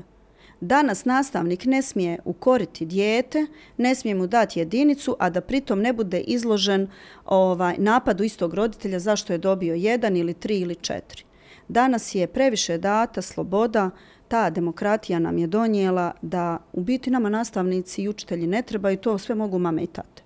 [0.61, 5.93] Danas nastavnik ne smije ukoriti dijete, ne smije mu dati jedinicu, a da pritom ne
[5.93, 6.89] bude izložen
[7.25, 11.23] ovaj napadu istog roditelja zašto je dobio jedan ili tri ili četiri.
[11.69, 13.91] Danas je previše data sloboda,
[14.29, 19.19] ta demokratija nam je donijela da u biti nama nastavnici i učitelji ne trebaju, to
[19.19, 20.26] sve mogu mame i tate.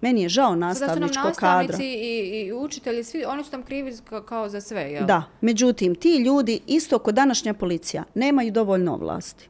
[0.00, 1.66] Meni je žao nastavničkog kadra.
[1.66, 3.92] Sada su nam i, i učitelji, svi, oni su tam krivi
[4.26, 5.06] kao za sve, jel?
[5.06, 9.48] Da, međutim, ti ljudi, isto kod današnja policija, nemaju dovoljno vlasti.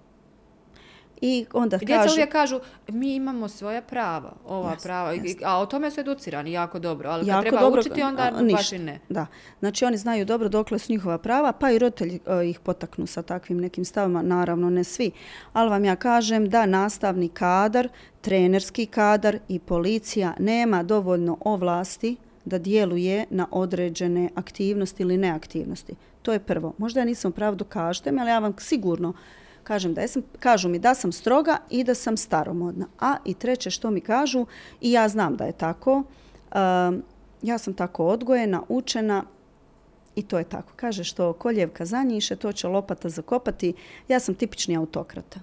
[1.20, 2.12] I onda djeca kažu...
[2.12, 5.42] uvijek kažu, mi imamo svoja prava, ova yes, prava, yes.
[5.44, 8.42] a o tome su educirani jako dobro, ali jako kad treba dobro, učiti, onda a,
[8.52, 9.00] baš i ne.
[9.08, 9.26] Da,
[9.58, 13.22] znači oni znaju dobro dokle su njihova prava, pa i roditelji uh, ih potaknu sa
[13.22, 15.10] takvim nekim stavima, naravno ne svi.
[15.52, 17.88] Ali vam ja kažem da nastavni kadar,
[18.20, 25.94] trenerski kadar i policija nema dovoljno ovlasti da djeluje na određene aktivnosti ili neaktivnosti.
[26.22, 26.74] To je prvo.
[26.78, 29.14] Možda ja nisam pravo dokažete ali ja vam sigurno
[29.68, 32.86] kažem da sam, kažu mi da sam stroga i da sam staromodna.
[33.00, 34.46] A i treće što mi kažu,
[34.80, 37.02] i ja znam da je tako, um,
[37.42, 39.24] ja sam tako odgojena, učena
[40.16, 40.72] i to je tako.
[40.76, 43.74] Kaže što koljevka zanjiše, to će lopata zakopati.
[44.08, 45.40] Ja sam tipični autokrata.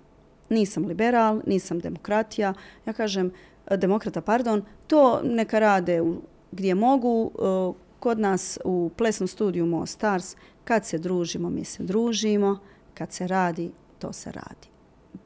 [0.50, 2.54] Nisam liberal, nisam demokratija.
[2.86, 3.32] Ja kažem,
[3.72, 6.22] demokrata, pardon, to neka rade u,
[6.52, 7.32] gdje mogu.
[7.34, 12.60] Uh, kod nas u plesnom studiju Mo Stars, kad se družimo, mi se družimo.
[12.94, 14.68] Kad se radi, to se radi.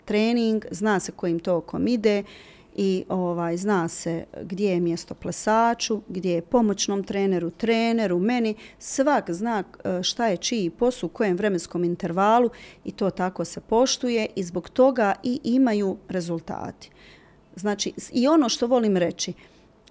[0.05, 2.23] Trening, zna se kojim tokom ide
[2.75, 9.31] i ovaj zna se gdje je mjesto plesaču, gdje je pomoćnom treneru, treneru, meni, svak
[9.31, 12.49] zna eh, šta je čiji posao u kojem vremenskom intervalu
[12.85, 16.89] i to tako se poštuje i zbog toga i imaju rezultati.
[17.55, 19.33] Znači, i ono što volim reći,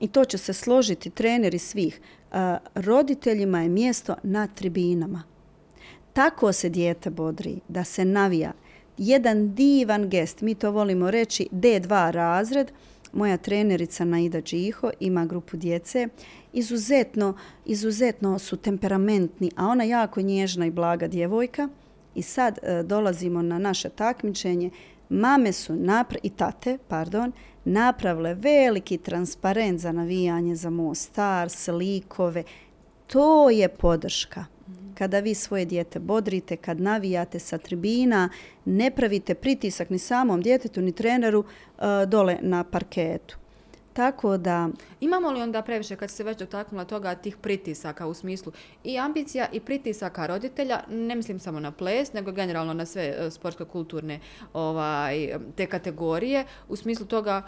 [0.01, 5.23] i to će se složiti treneri svih, eh, roditeljima je mjesto na tribinama.
[6.13, 8.53] Tako se dijete bodri, da se navija.
[8.99, 12.73] Jedan divan gest, mi to volimo reći, D2 razred,
[13.13, 16.09] moja trenerica Naida Džiho ima grupu djece,
[16.53, 17.35] izuzetno,
[17.67, 21.69] izuzetno su temperamentni, a ona jako nježna i blaga djevojka.
[22.15, 24.71] I sad e, dolazimo na naše takmičenje.
[25.09, 27.33] Mame su napra i tate, pardon,
[27.65, 32.43] napravile veliki transparent za navijanje za Mostar, slikove.
[33.07, 34.58] To je podrška.
[34.99, 38.29] Kada vi svoje dijete bodrite, kad navijate sa tribina,
[38.65, 43.37] ne pravite pritisak ni samom djetetu, ni treneru uh, dole na parketu.
[43.93, 44.69] Tako da...
[45.01, 48.53] Imamo li onda previše, kad se već dotaknula toga, tih pritisaka u smislu
[48.85, 53.31] i ambicija i pritisaka roditelja, ne mislim samo na ples, nego generalno na sve e,
[53.31, 54.21] sportsko-kulturne
[54.53, 57.43] ovaj, te kategorije, u smislu toga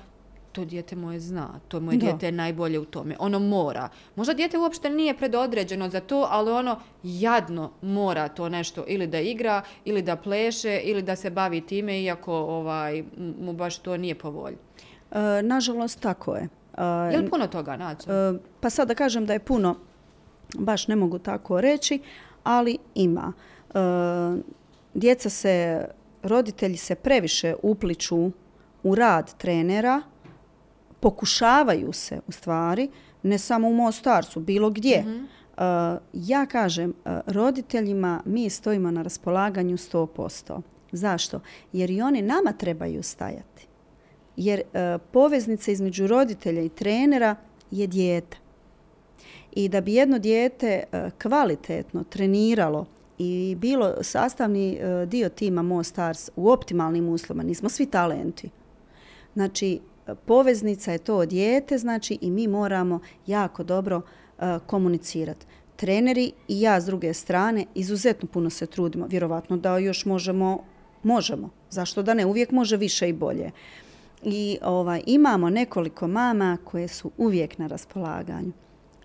[0.52, 2.06] to dijete moje zna, to moje da.
[2.06, 3.16] dijete je najbolje u tome.
[3.18, 3.88] Ono mora.
[4.16, 9.20] Možda dijete uopšte nije predodređeno za to, ali ono jadno mora to nešto ili da
[9.20, 13.04] igra, ili da pleše, ili da se bavi time, iako ovaj,
[13.40, 14.56] mu baš to nije po volji.
[15.10, 16.48] E, nažalost, tako je.
[16.78, 18.12] E, je li puno toga, Naco?
[18.12, 19.76] E, pa sad da kažem da je puno,
[20.58, 22.00] baš ne mogu tako reći,
[22.44, 23.32] ali ima.
[23.74, 23.78] E,
[24.94, 25.86] djeca se,
[26.22, 28.30] roditelji se previše upliču
[28.82, 30.02] u rad trenera,
[31.00, 32.88] pokušavaju se u stvari,
[33.22, 35.02] ne samo u Mostarcu, bilo gdje.
[35.02, 35.94] Mm -hmm.
[35.94, 40.60] uh, ja kažem, uh, roditeljima mi stojimo na raspolaganju 100%.
[40.92, 41.40] Zašto?
[41.72, 43.66] Jer i oni nama trebaju stajati.
[44.36, 47.36] Jer uh, poveznica između roditelja i trenera
[47.70, 48.36] je dijete.
[49.52, 52.86] I da bi jedno dijete uh, kvalitetno treniralo
[53.18, 58.50] i bilo sastavni uh, dio tima Mostars u optimalnim uslovima, nismo svi talenti.
[59.34, 59.80] Znači,
[60.14, 63.96] poveznica je to dijete, znači i mi moramo jako dobro
[64.38, 65.46] e, uh, komunicirati.
[65.76, 70.64] Treneri i ja s druge strane izuzetno puno se trudimo, vjerovatno da još možemo,
[71.02, 73.50] možemo, zašto da ne, uvijek može više i bolje.
[74.22, 78.52] I ovaj, imamo nekoliko mama koje su uvijek na raspolaganju.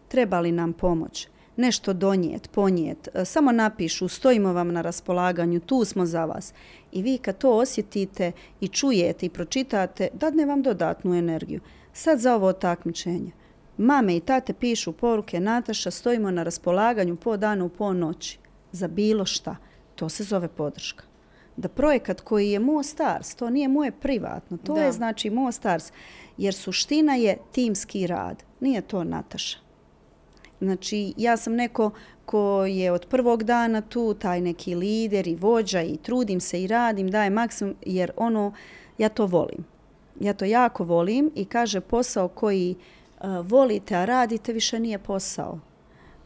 [0.08, 1.28] Treba li nam pomoć?
[1.58, 6.54] nešto donijet, ponijet, e, samo napišu, stojimo vam na raspolaganju, tu smo za vas.
[6.96, 8.32] I vi kad to osjetite
[8.62, 11.62] i čujete i pročitate, dadne vam dodatnu energiju.
[11.94, 13.32] Sad za ovo takmičenje.
[13.78, 18.40] Mame i tate pišu poruke, Nataša, stojimo na raspolaganju po danu, po noći.
[18.72, 19.56] Za bilo šta.
[19.96, 21.04] To se zove podrška.
[21.58, 24.82] Da projekat koji je Mostars, to nije moje privatno, to da.
[24.82, 25.92] je znači Mostars,
[26.38, 28.44] jer suština je timski rad.
[28.60, 29.58] Nije to Nataša.
[30.60, 31.92] Znači, ja sam neko
[32.26, 36.68] ko je od prvog dana tu, taj neki lider i vođa i trudim se i
[36.68, 38.54] radim, daje maksimum, jer ono,
[38.98, 39.66] ja to volim.
[40.20, 45.52] Ja to jako volim i kaže posao koji uh, volite, a radite, više nije posao.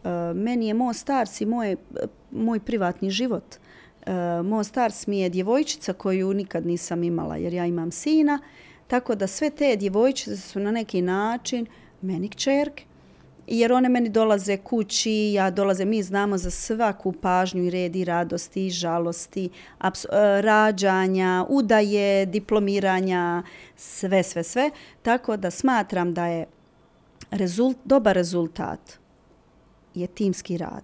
[0.04, 1.76] Uh, meni je moj stars i moj,
[2.32, 3.56] moj privatni život.
[3.56, 8.40] Uh, moj stars mi je djevojčica koju nikad nisam imala, jer ja imam sina,
[8.88, 11.66] tako da sve te djevojčice su na neki način
[12.02, 12.89] meni kćerke
[13.52, 18.06] jer one meni dolaze kući, ja dolaze, mi znamo za svaku pažnju i red i
[18.06, 20.08] radosti i žalosti, aps, e,
[20.42, 23.44] rađanja, udaje, diplomiranja,
[23.76, 24.72] sve, sve, sve.
[25.02, 26.46] Tako da smatram da je
[27.32, 29.00] rezult, dobar rezultat
[29.94, 30.84] je timski rad.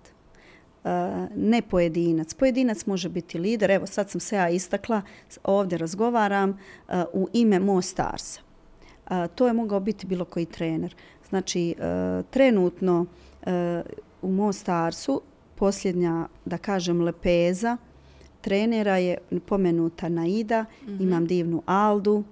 [0.84, 0.92] Uh,
[1.36, 2.34] ne pojedinac.
[2.34, 3.72] Pojedinac može biti lider.
[3.72, 5.02] Evo, sad sam se ja istakla,
[5.44, 8.42] ovdje razgovaram uh, u ime Mostarsa.
[9.10, 10.96] Uh, to je mogao biti bilo koji trener.
[11.30, 11.76] Znači, e,
[12.30, 13.06] trenutno
[13.46, 13.82] e,
[14.22, 15.22] u Mostarsu
[15.56, 17.78] posljednja, da kažem, lepeza
[18.46, 21.02] trenera je pomenuta Naida, mm -hmm.
[21.02, 22.24] imam divnu Aldu,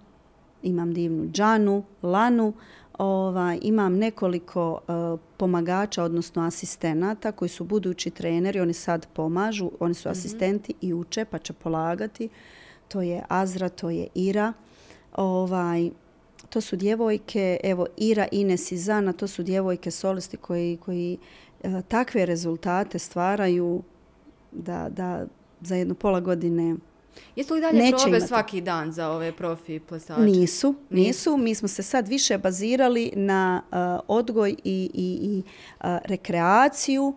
[0.64, 2.54] imam divnu Džanu, Lanu,
[2.98, 4.92] ovaj, imam nekoliko e,
[5.38, 10.18] pomagača, odnosno asistenata koji su budući treneri, oni sad pomažu, oni su mm -hmm.
[10.18, 12.30] asistenti i uče pa će polagati.
[12.88, 14.54] To je Azra, to je Ira.
[15.16, 15.92] Ovaj,
[16.54, 21.18] to su djevojke, evo Ira, Ines i Zana, to su djevojke solisti koji, koji
[21.64, 23.84] e, takve rezultate stvaraju
[24.52, 25.26] da, da
[25.62, 26.76] za jedno pola godine
[27.36, 28.28] Jesu li dalje probe imati.
[28.28, 30.22] svaki dan za ove profi plesače?
[30.22, 31.38] Nisu, nisu.
[31.38, 34.56] Mi smo se sad više bazirali na uh, odgoj i,
[34.94, 37.14] i, i uh, rekreaciju.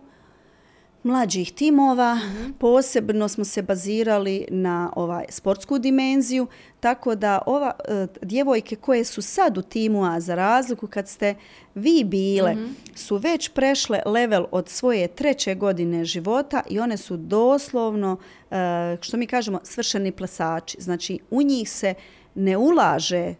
[1.07, 2.19] Mlađih timova.
[2.59, 6.47] Posebno smo se bazirali na ovaj sportsku dimenziju,
[6.79, 11.35] tako da ova e, djevojke koje su sad u timu A za razliku kad ste
[11.75, 12.55] vi bile
[12.95, 18.17] su već prešle level od svoje treće godine života i one su doslovno
[18.51, 20.77] e, što mi kažemo svršeni plesači.
[20.79, 21.93] Znači u njih se
[22.35, 23.35] ne ulaže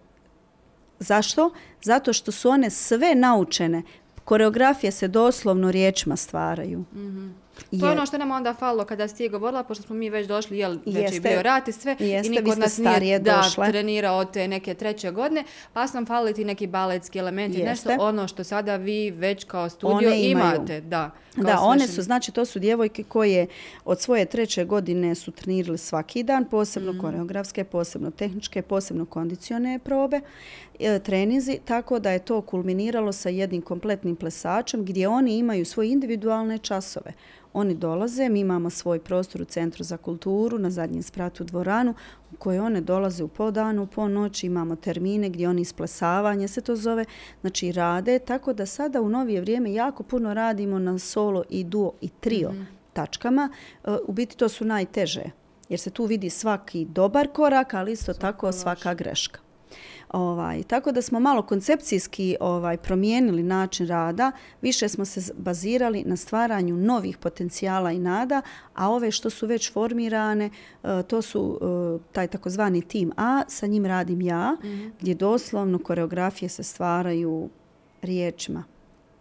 [1.00, 1.52] Zašto?
[1.82, 3.84] Zato što su one sve naučene.
[4.24, 6.84] Koreografije se doslovno riječima stvaraju.
[7.72, 10.28] To je ono što nam onda falilo kada si ti govorila, pošto smo mi već
[10.28, 11.20] došli, jel, već je Jeste.
[11.22, 13.72] bio rat i sve, Jeste, i niko od nas nije da, došle.
[13.72, 15.44] trenirao od te neke treće godine,
[15.74, 17.70] pa su nam falili ti neki baletski elementi, Jeste.
[17.90, 20.82] nešto ono što sada vi već kao studio One imate.
[20.82, 23.48] Da, Da, one su, znači to su djevojke koje
[23.86, 27.02] od svoje treće godine su trenirali svaki dan, posebno Mhm.
[27.02, 30.22] koreografske, posebno tehničke, posebno kondicione probe,
[30.80, 35.90] e, trenizi, tako da je to kulminiralo sa jednim kompletnim plesačem gdje oni imaju svoje
[35.90, 37.14] individualne časove.
[37.58, 41.94] Oni dolaze, mi imamo svoj prostor u Centru za kulturu, na zadnjem spratu dvoranu,
[42.32, 46.62] u kojoj one dolaze u po danu, po noći, imamo termine gdje oni isplesavanje se
[46.62, 47.06] to zove,
[47.42, 51.92] znači rade, tako da sada u novije vrijeme jako puno radimo na solo i duo
[52.02, 52.54] i trio
[52.94, 53.50] tačkama.
[53.84, 55.24] E, U biti to su najteže,
[55.70, 59.47] jer se tu vidi svaki dobar korak, ali isto tako svaka greška.
[60.12, 64.32] Ovaj, tako da smo malo koncepcijski ovaj, promijenili način rada,
[64.62, 68.42] više smo se bazirali na stvaranju novih potencijala i nada,
[68.76, 70.50] a ove što su već formirane,
[70.84, 74.58] e, to su e, taj takozvani tim A, sa njim radim ja,
[75.00, 77.50] gdje doslovno koreografije se stvaraju
[78.02, 78.64] riječima.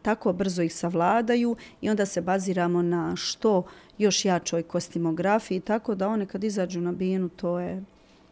[0.02, 3.62] Tako brzo ih savladaju i onda se baziramo na što
[3.98, 7.82] još jačoj kostimografiji, tako da one kad izađu na binu, to je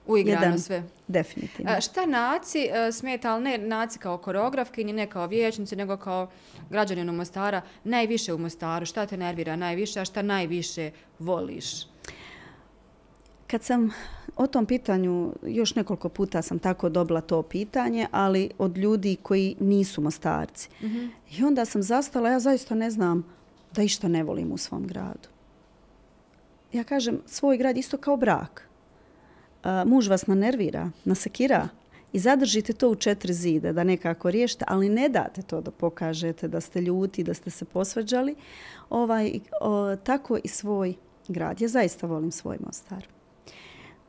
[0.06, 0.82] Uigrano jedan sve.
[1.08, 1.72] definitivno.
[1.72, 5.96] A, šta Naci e, smeta, ali ne Naci kao koreografki, ni ne kao vijećnici, nego
[5.96, 6.30] kao
[6.70, 8.86] građaninu Mostara, najviše u Mostaru?
[8.86, 11.86] Šta te nervira najviše, a šta najviše voliš?
[13.46, 13.90] Kad sam
[14.36, 19.56] o tom pitanju, još nekoliko puta sam tako dobila to pitanje, ali od ljudi koji
[19.60, 20.68] nisu mostarci.
[21.30, 23.24] I onda sam zastala, ja zaista ne znam
[23.72, 25.28] da išta ne volim u svom gradu.
[26.72, 28.68] Ja kažem, svoj grad isto kao brak.
[29.64, 31.68] A, muž vas nanervira, nasekira
[32.12, 36.48] i zadržite to u četiri zide da nekako riješite, ali ne date to da pokažete
[36.48, 38.34] da ste ljuti, da ste se posvađali.
[38.90, 40.94] Ovaj, o, tako i svoj
[41.28, 41.60] grad.
[41.60, 43.06] Ja zaista volim svoj Mostar.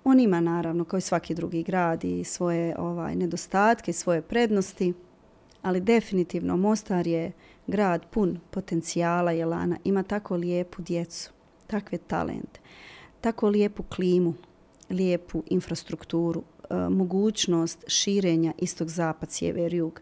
[0.03, 4.93] On ima naravno kao i svaki drugi grad i svoje ovaj nedostatke, svoje prednosti,
[5.61, 7.31] ali definitivno Mostar je
[7.67, 9.77] grad pun potencijala i elana.
[9.83, 11.31] Ima tako lijepu djecu,
[11.67, 12.59] takve talente,
[13.21, 14.33] tako lijepu klimu,
[14.89, 20.01] lijepu infrastrukturu, e, mogućnost širenja istog zapad, sjever, jug.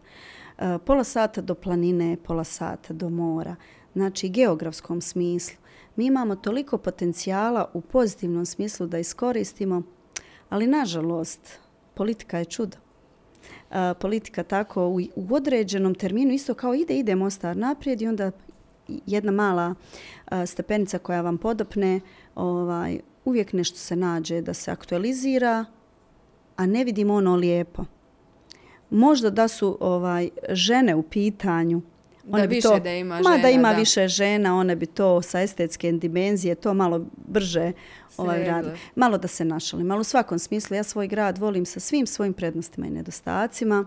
[0.58, 3.56] E, pola sata do planine, pola sata do mora.
[3.92, 5.56] Znači, geografskom smislu.
[5.96, 9.82] Mi imamo toliko potencijala u pozitivnom smislu da iskoristimo,
[10.48, 11.58] ali nažalost,
[11.94, 12.76] politika je čudo.
[13.70, 18.30] E, politika tako u, u određenom terminu isto kao ide, ide Mostar naprijed i onda
[19.06, 19.74] jedna mala
[20.46, 22.00] stepenica koja vam podopne,
[22.34, 25.64] ovaj, uvijek nešto se nađe da se aktualizira,
[26.56, 27.84] a ne vidimo ono lijepo.
[28.90, 31.82] Možda da su ovaj žene u pitanju,
[32.24, 33.78] Da one bi više to, da ima ma da žena, ima da.
[33.78, 37.72] više žena, one bi to sa estetske dimenzije to malo brže
[38.16, 38.68] ovaj radi.
[38.94, 42.32] Malo da se našalim, ali u svakom smislu ja svoj grad volim sa svim svojim
[42.32, 43.84] prednostima i nedostacima.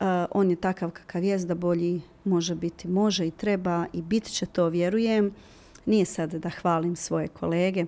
[0.00, 4.24] Uh, on je takav kakav jest da bolji može biti, može i treba i bit
[4.24, 5.34] će to, vjerujem.
[5.86, 7.86] Nije sad da hvalim svoje kolege.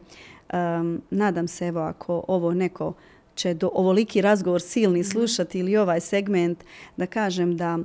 [0.52, 2.92] Um, nadam se, evo, ako ovo neko
[3.34, 6.64] će do ovoliki razgovor silni slušati ili ovaj segment,
[6.96, 7.78] da kažem da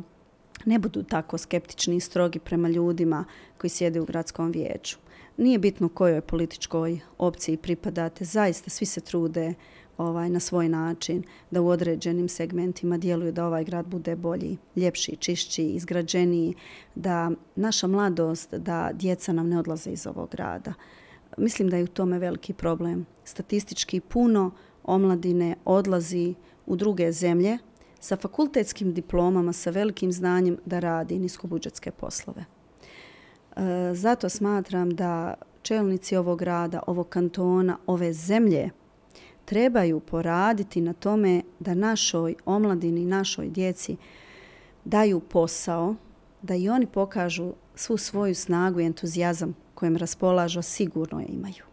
[0.66, 3.26] ne budu tako skeptični i strogi prema ljudima
[3.58, 4.98] koji sjede u gradskom vijeću.
[5.38, 9.54] Nije bitno kojoj političkoj opciji pripadate, zaista svi se trude
[9.98, 15.16] ovaj, na svoj način da u određenim segmentima djeluju da ovaj grad bude bolji, ljepši,
[15.16, 16.54] čišći, izgrađeniji,
[16.96, 20.74] da naša mladost, da djeca nam ne odlaze iz ovog grada.
[21.38, 23.06] Mislim da je u tome veliki problem.
[23.24, 24.52] Statistički puno
[24.84, 26.34] omladine odlazi
[26.66, 27.58] u druge zemlje
[28.00, 32.46] sa fakultetskim diplomama, sa velikim znanjem da radi niskobudžetske poslove.
[32.46, 33.62] E,
[33.94, 38.70] zato smatram da čelnici ovog grada, ovog kantona, ove zemlje
[39.46, 43.98] trebaju poraditi na tome da našoj omladini, našoj djeci
[44.86, 45.96] daju posao,
[46.42, 51.64] da i oni pokažu svu svoju snagu i entuzijazam kojem raspolažu, sigurno je imaju.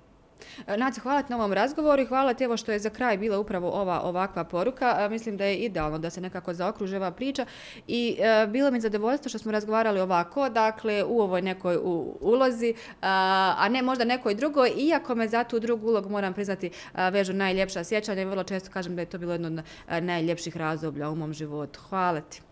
[0.67, 3.19] E, Naci, hvala ti na ovom razgovoru i hvala ti evo što je za kraj
[3.19, 4.97] bila upravo ova ovakva poruka.
[5.01, 7.47] E, mislim da je idealno da se nekako zaokruževa priča
[7.87, 12.75] i e, bilo mi zadovoljstvo što smo razgovarali ovako, dakle u ovoj nekoj u, ulozi,
[13.03, 17.09] a, a ne možda nekoj drugoj, iako me za tu drugu ulogu moram priznati a,
[17.09, 21.11] vežu najljepša sjećanja i vrlo često kažem da je to bilo jedno od najljepših razoblja
[21.11, 21.81] u mom životu.
[21.89, 22.43] Hvala ti.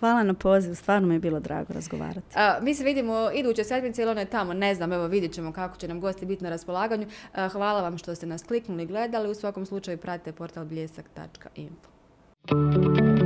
[0.00, 2.34] Hvala na poziv, stvarno mi je bilo drago razgovarati.
[2.34, 5.52] A, mi se vidimo iduće sedmice ili ono je tamo, ne znam, evo vidjet ćemo
[5.52, 7.06] kako će nam gosti biti na raspolaganju.
[7.34, 11.90] A, hvala vam što ste nas kliknuli i gledali, u svakom slučaju pratite portal bljesak.info.
[12.46, 13.19] Thank you.